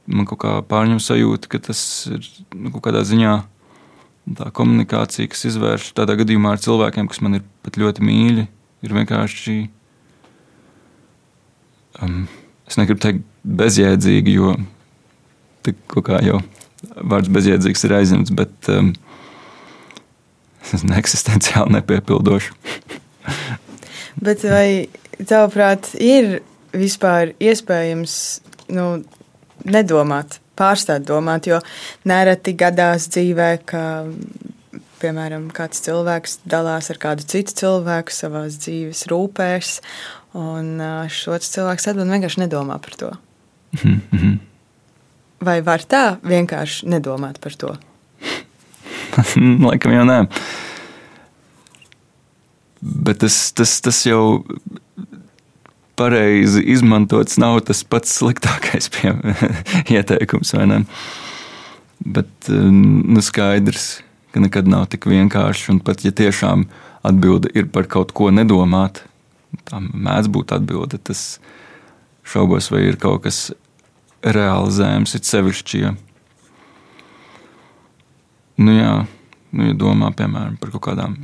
[0.06, 3.36] man kaut kā pārņem sajūta, ka tas ir nu, kaut kādā ziņā
[4.38, 8.48] tā komunikācija, kas izvērš tādā gadījumā ar cilvēkiem, kas man ir pat ļoti mīļi,
[8.84, 9.58] ir vienkārši.
[12.02, 12.26] Um,
[12.68, 13.24] es negribu teikt
[13.58, 14.54] bezjēdzīgi, jo
[15.90, 16.38] kaut kā jau
[17.10, 18.92] vārds bezjēdzīgs ir aizņemts, bet um,
[20.92, 22.54] neeksistenciāli nepiepildoši.
[24.26, 24.68] bet vai
[25.18, 26.38] tavuprāt ir
[26.76, 28.14] vispār iespējams
[28.76, 28.88] nu,
[29.66, 31.60] nedomāt, pārstāt domāt, jo
[32.08, 33.82] nereti gadās dzīvē, ka
[34.98, 39.78] piemēram, kāds cilvēks dalās ar kādu citu cilvēku savā dzīves rūpēs,
[40.36, 43.12] un šis cilvēks atbild vienkārši nedomā par to.
[43.84, 44.38] Mm -hmm.
[45.40, 47.76] Vai var tā vienkārši nedomāt par to?
[49.68, 50.26] Laikam jau nē.
[52.80, 54.44] Bet tas, tas, tas jau
[55.98, 59.14] pareizi izmantots nav tas pats sliktākais pie,
[59.96, 60.54] ieteikums.
[61.98, 64.00] Bet nu, skaidrs,
[64.30, 65.72] ka nekad nav tik vienkārši.
[65.74, 66.68] Un pat ja tiešām
[67.02, 69.02] atbilde ir par kaut ko nedomāt,
[69.68, 71.00] tā mēdz būt atbilde.
[71.00, 71.38] Tas
[72.28, 73.48] šaubos, vai ir kaut kas
[74.26, 75.82] realizējams, ir sevišķi.
[75.82, 75.94] Ja,
[78.58, 78.94] nu, jā,
[79.52, 81.16] nu, ja domā piemēram par kaut kādām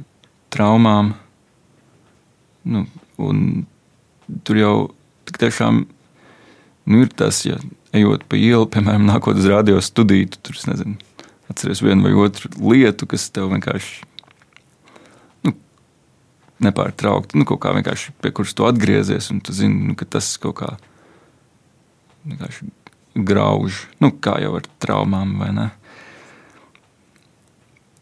[0.55, 1.15] traumām,
[2.65, 2.87] nu,
[3.21, 3.65] un
[4.47, 4.77] tur jau
[5.35, 5.85] tiešām
[6.87, 7.59] nu, ir tas, ja
[7.95, 10.97] ejot pa ielu, piemēram, nākot uz radio studiju, tu tur nezinu,
[11.51, 14.14] atceries vienu vai otru lietu, kas tev vienkārši
[16.63, 20.35] nepārtraukti, nu, kaut kā vienkārši pie kuras tu atgriezies, un tu zini, nu, ka tas
[20.41, 20.75] kaut kā
[22.29, 22.69] vienkārši
[23.15, 25.71] grauž, nu, kā jau ar traumām vai ne.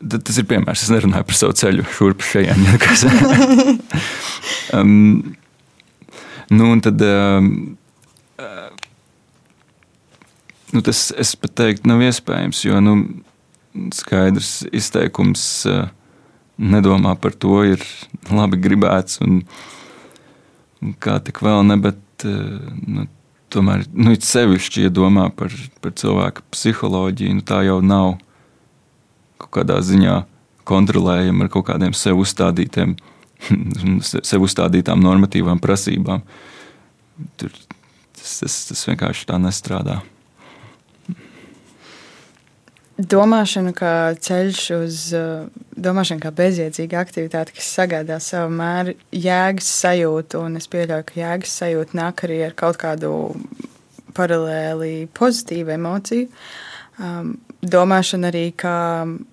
[0.02, 0.82] Tas ir piemērs.
[0.82, 2.58] Es nerunāju par savu ceļu šurp šeit.
[4.76, 5.36] um,
[6.52, 7.78] Nu, un tad um,
[8.36, 8.70] uh,
[10.70, 12.96] nu, tas, es pat teiktu, nav iespējams, jo nu,
[13.96, 15.86] skaidrs izteikums uh,
[16.58, 17.84] nedomā par to, ir
[18.30, 19.42] labi gribēts un,
[20.82, 23.06] un kā tik vēl ne, bet uh, nu,
[23.52, 28.16] tomēr nu, it sevišķi, ja domā par, par cilvēku psiholoģiju, nu, tā jau nav
[29.42, 30.22] kaut kādā ziņā
[30.68, 32.94] kontrolējama ar kaut kādiem sev uzstādītiem
[34.30, 36.22] sev uzstādītām normatīvām prasībām.
[37.40, 37.54] Tur,
[38.18, 40.00] tas, tas, tas vienkārši tā nestrādā.
[43.00, 44.96] Domāšana kā ceļš uz
[45.80, 51.54] domāšanu, kā bezjēdzīga aktivitāte, kas sagādā savu mēru jēgas sajūtu, un es pieļauju, ka jēgas
[51.62, 53.14] sajūta nāk arī ar kaut kādu
[54.12, 56.28] paralēli pozitīvu emociju.
[57.62, 58.76] Domāšana arī kā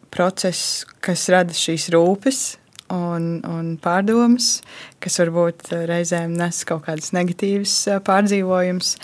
[0.09, 2.41] process, kas rada šīs rūpes,
[2.95, 4.59] un, un pārdomas,
[5.03, 7.75] kas varbūt reizēm nes kaut kādas negatīvas
[8.07, 8.95] pārdzīvojumus.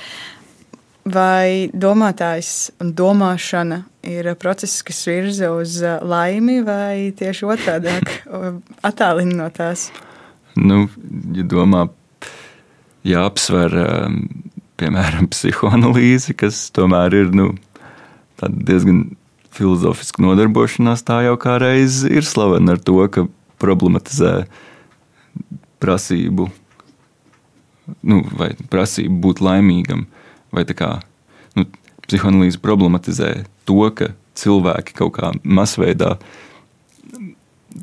[1.05, 7.93] Vai domātājs un domāšana ir process, kas virza uz laimi, vai tieši otrādi-
[8.89, 9.91] attālina no tās?
[10.57, 10.87] Nu,
[11.35, 11.83] ja domā,
[13.05, 13.75] jāapsver
[14.79, 17.51] piemēram psihoanalīzi, kas tomēr ir nu,
[18.41, 19.05] diezgan
[19.55, 23.27] filozofiska nodarbošanās, tā jau kā reiz ir slavena ar to, ka
[23.61, 24.33] problematizē
[25.83, 26.49] prasību,
[28.01, 30.07] nu, vai prasību būt laimīgam,
[30.55, 30.89] vai tā kā
[31.57, 31.67] nu,
[32.05, 33.31] psihoanalīze problematizē
[33.67, 36.15] to, ka cilvēki kaut kā masveidā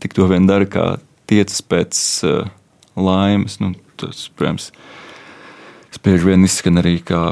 [0.00, 0.86] tik to vien dara, kā
[1.30, 1.96] tiecas pēc
[2.28, 2.52] uh,
[2.96, 3.58] laimes.
[3.62, 4.70] Nu, tas, protams,
[5.94, 7.30] spiež vien izskan arī kā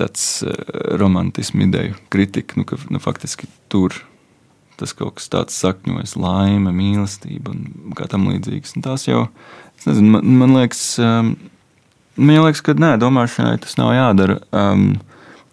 [0.00, 0.54] tāds uh,
[1.00, 3.98] romantismu ideju kritika, nu, ka nu, faktiski tur
[4.80, 8.78] tas kaut kas tāds sakņojas, laime, mīlestība un kā tam līdzīgs.
[8.78, 9.26] Un tās jau,
[9.84, 11.34] nezinu, man, man liekas, um,
[12.20, 14.38] man liekas, ka nē, domāšanai tas nav jādara.
[14.52, 14.92] Um,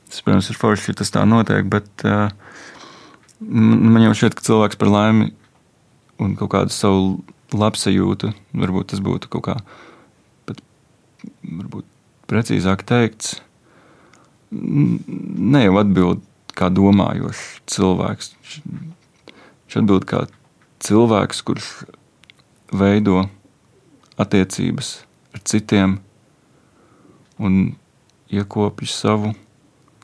[0.09, 2.27] tas, protams, ir forši, ja tas tā notiek, bet uh,
[3.39, 5.31] man jau šķiet, ka cilvēks par laimi
[6.23, 7.17] un kaut kādu savu
[7.55, 9.57] labsajūtu, varbūt tas būtu kaut kā
[10.47, 10.63] pat,
[11.43, 11.87] varbūt
[12.27, 13.37] precīzāk teikts,
[14.51, 16.23] ne jau atbild
[16.57, 18.33] kā domājošs cilvēks.
[18.57, 20.25] Viņš atbild kā
[20.83, 21.69] cilvēks, kurš
[22.73, 23.27] veido
[24.19, 24.97] attiecības
[25.35, 25.97] ar citiem
[27.43, 27.59] un
[28.33, 29.33] iekopja savu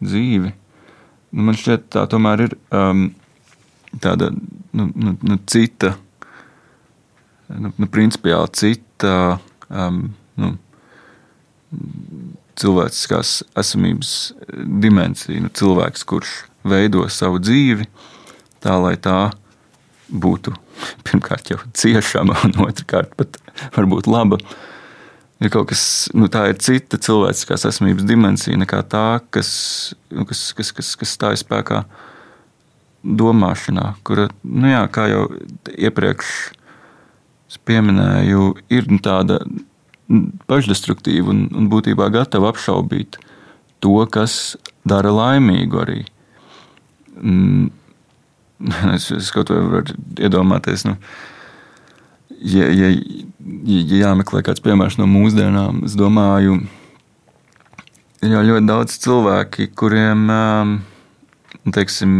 [0.03, 0.53] dzīvi
[1.34, 3.07] nu, man šķiet, tā tomēr ir um,
[4.01, 5.93] tāda nu, nu, nu, cita,
[7.49, 9.15] nu, nu, principiāli cita
[9.69, 10.05] um,
[10.39, 10.53] nu,
[12.59, 14.15] cilvēciskās esamības
[14.84, 15.41] dimensija.
[15.41, 16.36] Nu, cilvēks, kurš
[16.69, 17.89] veido savu dzīvi
[18.63, 19.31] tā, lai tā
[20.13, 20.53] būtu
[21.07, 23.41] pirmkārt jau ciešama, un otrkārt pat
[23.73, 24.39] varbūt laba.
[25.43, 25.83] Ir kaut kas,
[26.15, 29.51] nu, tā ir cita cilvēciskās esamības dimensija nekā tā, kas,
[30.13, 31.81] nu, kas, kas, kas, kas stājas spēkā
[33.03, 35.25] domāšanā, kura, nu, jā, kā jau
[35.75, 36.29] iepriekš
[37.67, 39.41] pieminēju, ir nu, tāda
[40.47, 43.19] pašdestruktīva un, un būtībā gatava apšaubīt
[43.83, 44.55] to, kas
[44.87, 45.99] dara laimīgu arī.
[47.19, 47.69] Mm,
[48.95, 50.95] es, es kaut kā varu iedomāties, nu,
[52.43, 56.59] ja, ja, ja jāmeklē kāds piemērs no mūsdienām, es domāju,
[58.23, 60.73] ir jau ļoti daudz cilvēki, kuriem um,
[61.75, 62.13] teiksim,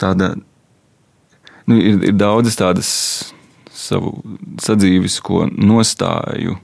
[0.00, 0.32] tāda,
[1.68, 2.90] nu, ir, ir daudzas tādas
[3.74, 4.16] savu
[4.62, 6.58] sadzīvisko nostāju.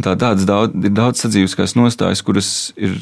[0.00, 2.94] Tā, tādas daudz, ir daudz sadzīviskās nostājas, kuras ir,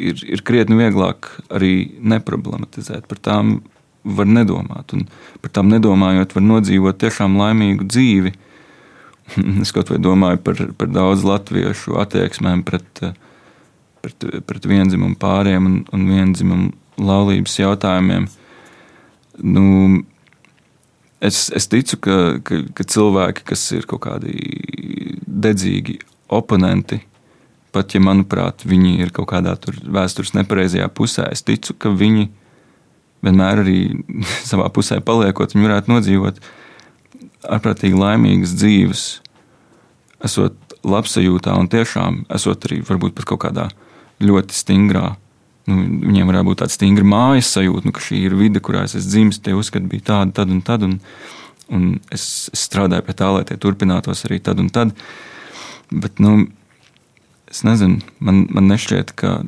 [0.00, 3.04] ir, ir krietni vieglāk arī neproblematizēt.
[3.10, 3.58] Par tām
[4.04, 4.94] var nedomāt.
[4.96, 5.06] Un
[5.42, 8.34] par tām nedomājot, var nodzīvot tiešām laimīgu dzīvi.
[9.64, 13.00] Es kaut vai domāju par, par daudz latviešu attieksmēm pret,
[14.04, 18.28] pret, pret vienzimumu pāriem un, un vienzimumu laulības jautājumiem.
[19.40, 19.64] Nu,
[21.24, 24.36] es, es ticu, ka, ka, ka cilvēki, kas ir kaut kādi
[25.24, 25.98] dedzīgi
[26.28, 27.00] oponenti,
[27.74, 32.28] pat ja, manuprāt, viņi ir kaut kādā vēstures nepareizajā pusē, es ticu, ka viņi
[33.24, 33.78] vienmēr arī
[34.50, 36.40] savā pusē paliekot, viņi varētu nodzīvot
[37.54, 39.04] ārprātīgi laimīgas dzīves,
[40.24, 43.68] esot labsajūtā un tiešām esot arī varbūt pat kaut kādā
[44.24, 45.14] ļoti stingrā.
[45.68, 48.96] Nu, viņiem varētu būt tāda stingra mājas sajūta, nu, ka šī ir vide, kurā es
[48.98, 50.84] esmu dzimis, tie uzskati bija tādi, tad un tad.
[50.84, 50.98] Un,
[51.72, 54.92] un es, es strādāju pie tā, lai tie turpinātos arī tad un tad.
[55.88, 56.50] Bet, nu,
[57.48, 59.38] es nezinu, man, man nešķiet, ka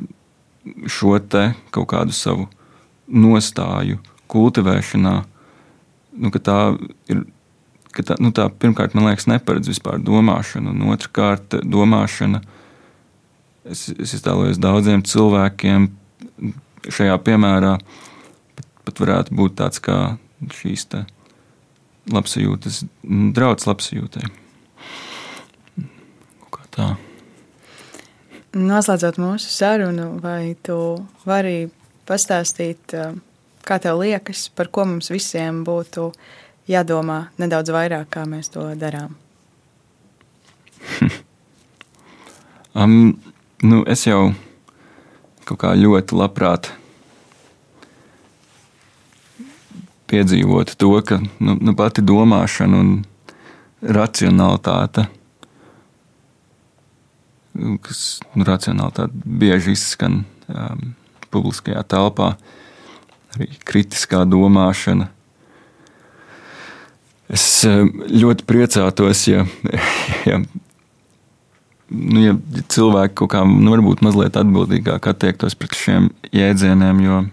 [0.89, 2.49] šo te kaut kādu savu
[3.07, 3.99] nostāju
[4.31, 5.15] kultivēšanā,
[6.21, 6.59] nu, ka tā
[7.11, 7.25] ir.
[7.97, 12.43] Ka tā, nu, tā pirmkārt, man liekas, neparedz vispār domāšanu, un otrkārt, domāšana.
[13.65, 15.87] Es, es iztēlojos daudziem cilvēkiem,
[16.93, 19.97] šajā piemērā pat, pat varētu būt tāds kā
[20.53, 20.85] šīs
[22.13, 22.83] labsajūtas,
[23.35, 24.29] draugs labsajūtai.
[26.53, 26.91] Kā tā.
[28.57, 30.77] Noslēdzot mūsu sarunu, vai tu
[31.27, 31.67] vari
[32.07, 32.95] pastāstīt,
[33.67, 36.11] kā tev liekas, par ko mums visiem būtu
[36.71, 39.15] jādomā nedaudz vairāk, kā mēs to darām?
[42.79, 43.15] um,
[43.63, 44.31] nu, es jau
[45.47, 46.71] kaut kā ļoti labprāt
[50.07, 52.93] piedzīvotu to, ka nu, nu, pati domāšana un
[53.83, 55.07] racionalitāte,
[57.83, 58.03] kas
[58.33, 59.11] nu, racionalitāte
[59.43, 60.93] bieži izskan um,
[61.33, 62.33] publiskajā telpā,
[63.35, 65.09] arī kritiskā domāšana.
[67.33, 69.43] Es um, ļoti priecātos, ja,
[70.29, 70.39] ja
[71.89, 72.35] nu, ja
[72.71, 77.23] cilvēki kaut kā nu, varbūt mazliet atbildīgāk attiektos pret šiem jēdzieniem, jo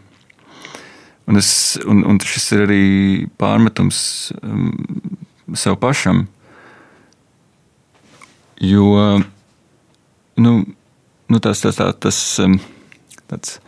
[1.30, 1.50] un es,
[1.86, 2.84] un, un šis ir arī
[3.40, 3.98] pārmetums
[4.42, 4.72] um,
[5.56, 6.26] sev pašam.
[8.62, 9.18] Jo
[10.36, 10.52] nu,
[11.26, 12.58] nu tas, tas, tā, tas um,
[13.30, 13.58] tāds,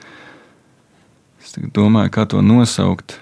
[1.56, 3.20] domāju, kā to nosaukt.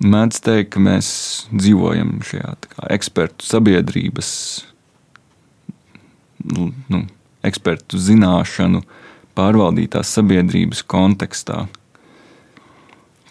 [0.00, 1.10] Mēdz teikt, ka mēs
[1.52, 4.30] dzīvojam šajā kā, ekspertu sabiedrības
[6.40, 7.04] Nu, nu,
[7.44, 8.80] ekspertu zināšanu
[9.36, 11.66] pārvaldītās sabiedrības kontekstā,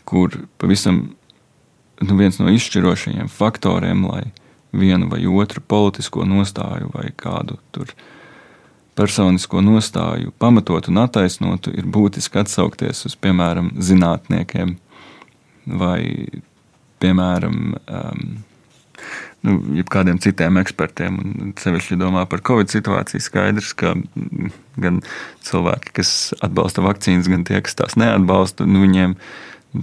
[0.09, 1.01] kur pavisam
[2.01, 4.29] nu, viens no izšķirošajiem faktoriem, lai
[4.71, 7.93] vienu vai otru politisko nostāju vai kādu tur
[8.99, 14.75] personisko nostāju pamatotu un attaisnotu, ir būtiski atsaukties uz, piemēram, zinātniekiem
[15.79, 16.01] vai,
[16.99, 18.23] piemēram, um,
[19.47, 19.57] nu,
[19.91, 21.19] kādiem citiem ekspertiem.
[21.19, 23.23] Un sevišķi domā par Covid situāciju.
[23.23, 23.95] Skaidrs, ka
[24.79, 25.01] gan
[25.47, 26.13] cilvēki, kas
[26.45, 29.15] atbalsta vakcīnas, gan tie, kas tās neatbalsta, nu, viņiem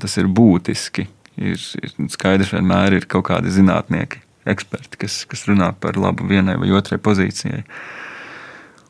[0.02, 1.08] tas ir būtiski.
[1.36, 6.26] Ir, ir skaidrs, ka vienmēr ir kaut kādi zinātnieki, eksperti, kas, kas runā par labu
[6.28, 7.64] vienai vai otrai pozīcijai.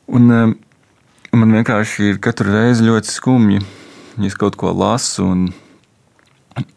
[0.07, 0.54] Un, um,
[1.34, 3.62] man vienkārši ir katru reizi ļoti skumji,
[4.16, 5.48] ja es kaut ko lasu un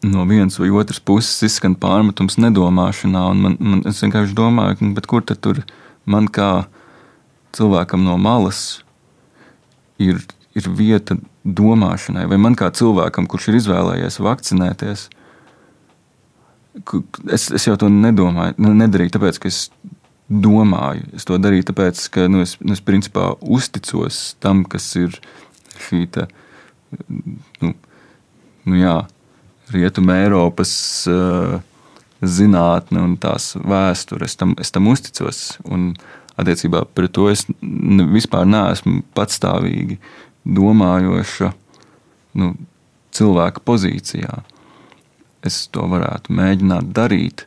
[0.04, 3.22] no vienas vai otras puses izskan pārmetums nedomāšanā.
[3.38, 5.62] Man, man, es vienkārši domāju, kur tad tur
[6.10, 6.66] man kā
[7.56, 8.82] cilvēkam no malas
[10.02, 10.20] ir,
[10.58, 15.06] ir vieta domāšanai, vai man kā cilvēkam, kurš ir izvēlējies vakcinēties,
[17.30, 19.68] es, es jau to nedomāju, nu, nedarīju, tāpēc, ka es
[20.30, 21.08] domāju.
[21.18, 25.18] Es to darīju tāpēc, ka nu, es, nu, es principā uzticos tam, kas ir
[25.88, 26.28] šī te,
[27.62, 27.74] nu,
[28.70, 29.00] nu jā,
[29.70, 30.72] Rietuma Eiropas
[31.10, 31.60] uh,
[32.26, 34.26] zinātne un tās vēsture.
[34.26, 35.60] Es tam, es tam uzticos.
[35.70, 35.92] Un,
[36.40, 37.46] attiecībā pret to es
[38.14, 40.00] vispār neesmu patstāvīgi
[40.48, 41.52] domājoša
[42.40, 42.54] nu,
[43.16, 44.42] cilvēka pozīcijā.
[45.46, 47.46] Es to varētu mēģināt darīt,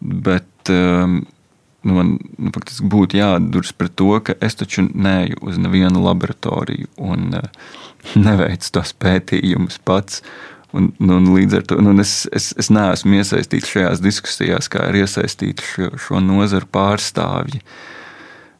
[0.00, 1.20] bet um,
[1.86, 6.90] nu, man nu, faktiski būtu jāatduras pret to, ka es taču neju uz nevienu laboratoriju
[6.98, 7.48] un uh,
[8.26, 10.22] neveicu tos pētījumus pats.
[10.76, 14.90] Un, nu, un līdz ar to nu, es, es, es neesmu iesaistīts šajās diskusijās, kā
[14.90, 17.62] ir iesaistīti šo, šo nozaru pārstāvji.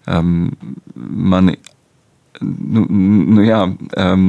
[0.06, 0.52] Um,
[0.94, 1.58] mani
[2.40, 4.28] nu, nu jā, um,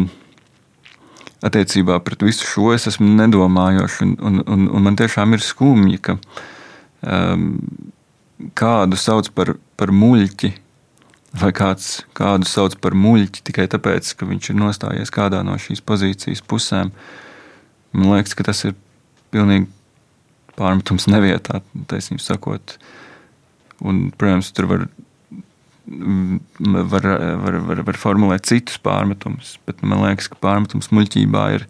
[1.46, 4.02] attiecībā pret visu šo es esmu nedomājošs.
[4.06, 7.52] Un, un, un, un man tiešām ir skumji, ka um,
[8.58, 10.52] kādu sauc par, par muļķi,
[11.38, 15.84] vai kāds kādu sauc par muļķi tikai tāpēc, ka viņš ir nostājies kādā no šīs
[15.86, 16.94] pozīcijas pusēm.
[17.94, 18.78] Man liekas, ka tas ir
[19.34, 19.70] pilnīgi
[20.58, 22.78] pārmetums nevietā, taisnība sakot.
[23.86, 24.88] Un, protams, tur var
[25.88, 27.06] var,
[27.44, 31.68] var, var, var formulēt citus pārmetumus, bet man liekas, ka pārmetums muļķībā ir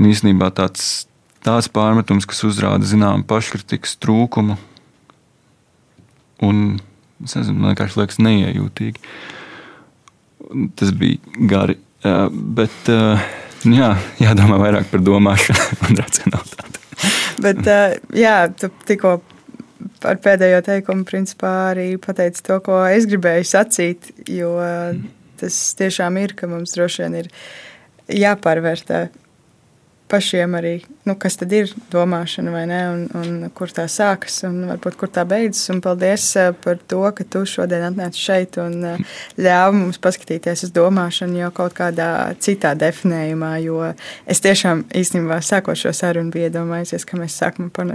[0.00, 1.06] īstenībā tāds,
[1.44, 4.56] tāds pārmetums, kas uzrāda zināmu paškritikas trūkumu.
[6.42, 6.80] Un
[7.22, 9.02] es nezinu, man vienkārši liekas neiejūtīgi.
[10.78, 11.76] Tas bija gari,
[12.58, 12.88] bet
[13.68, 16.80] nu jā, jādomā vairāk par domāšanu un racionalitāti.
[17.42, 17.66] Bet,
[18.14, 19.16] jā, tu tikko
[20.06, 24.54] ar pēdējo teikumu principā arī pateicu to, ko es gribēju sacīt, jo
[25.40, 27.30] tas tiešām ir, ka mums droši vien ir
[28.12, 29.02] jāpārvērtē
[30.12, 30.72] pašiem arī,
[31.08, 35.10] nu, kas tad ir domāšana vai ne, un, un kur tā sākas un varbūt kur
[35.12, 35.64] tā beidzas.
[35.72, 36.26] Un paldies
[36.64, 38.76] par to, ka tu šodien atnāci šeit un
[39.40, 42.10] ļāvi mums paskatīties uz domāšanu jau kaut kādā
[42.42, 43.80] citā definējumā, jo
[44.26, 47.88] es tiešām īstenībā sākot šo sarunu biju iedomājusies, ka mēs sākam par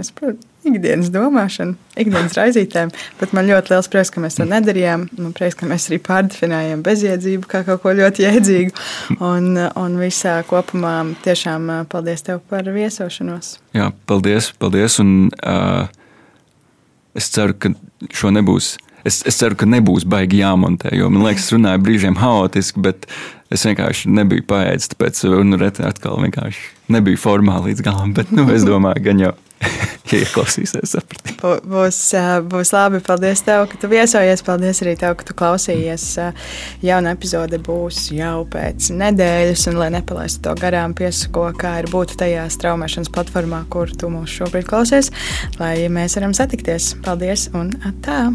[0.68, 2.92] ikdienas domāšanu, ikdienas raizītēm.
[3.20, 5.08] Bet man ļoti liels prieks, ka mēs to nedarījām.
[5.18, 8.74] Man prieks, ka mēs arī pārdefinējām bezjēdzību kā kaut ko ļoti jēdzīgu.
[9.18, 13.56] Un, un visā kopumā tiešām paldies tev par viesošanos.
[13.76, 14.98] Jā, paldies, paldies.
[15.02, 15.88] Un, uh,
[17.18, 17.72] es ceru, ka
[18.14, 18.76] šo nebūs.
[19.06, 23.06] Es, es ceru, ka nebūs baigi jāmontē, jo man liekas, runāju brīžiem haotiski, bet
[23.54, 24.90] es vienkārši nebiju paēdis.
[24.92, 28.12] Tāpēc, nu, reti atkal vienkārši nebija formāli līdz galam.
[28.16, 29.32] Bet, nu, es domāju, gan jau
[30.10, 31.38] ja ieklausīsies, sapratīs.
[31.40, 32.00] Būs,
[32.50, 33.00] būs labi.
[33.04, 34.44] Paldies, tev, ka tu viesojies.
[34.46, 36.06] Paldies arī tev, ka tu klausījies.
[36.84, 42.16] Jauna epizode būs jau pēc nedēļas, un lai nepalaistu to garām, piesako, kā ir būt
[42.20, 45.12] tajā straumēšanas platformā, kur tu mūs šobrīd klausies,
[45.60, 46.94] lai mēs varam satikties.
[47.04, 48.28] Paldies un tā!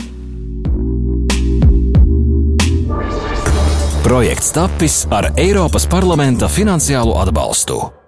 [4.04, 8.03] Projekts tapis ar Eiropas parlamenta finansiālo atbalstu.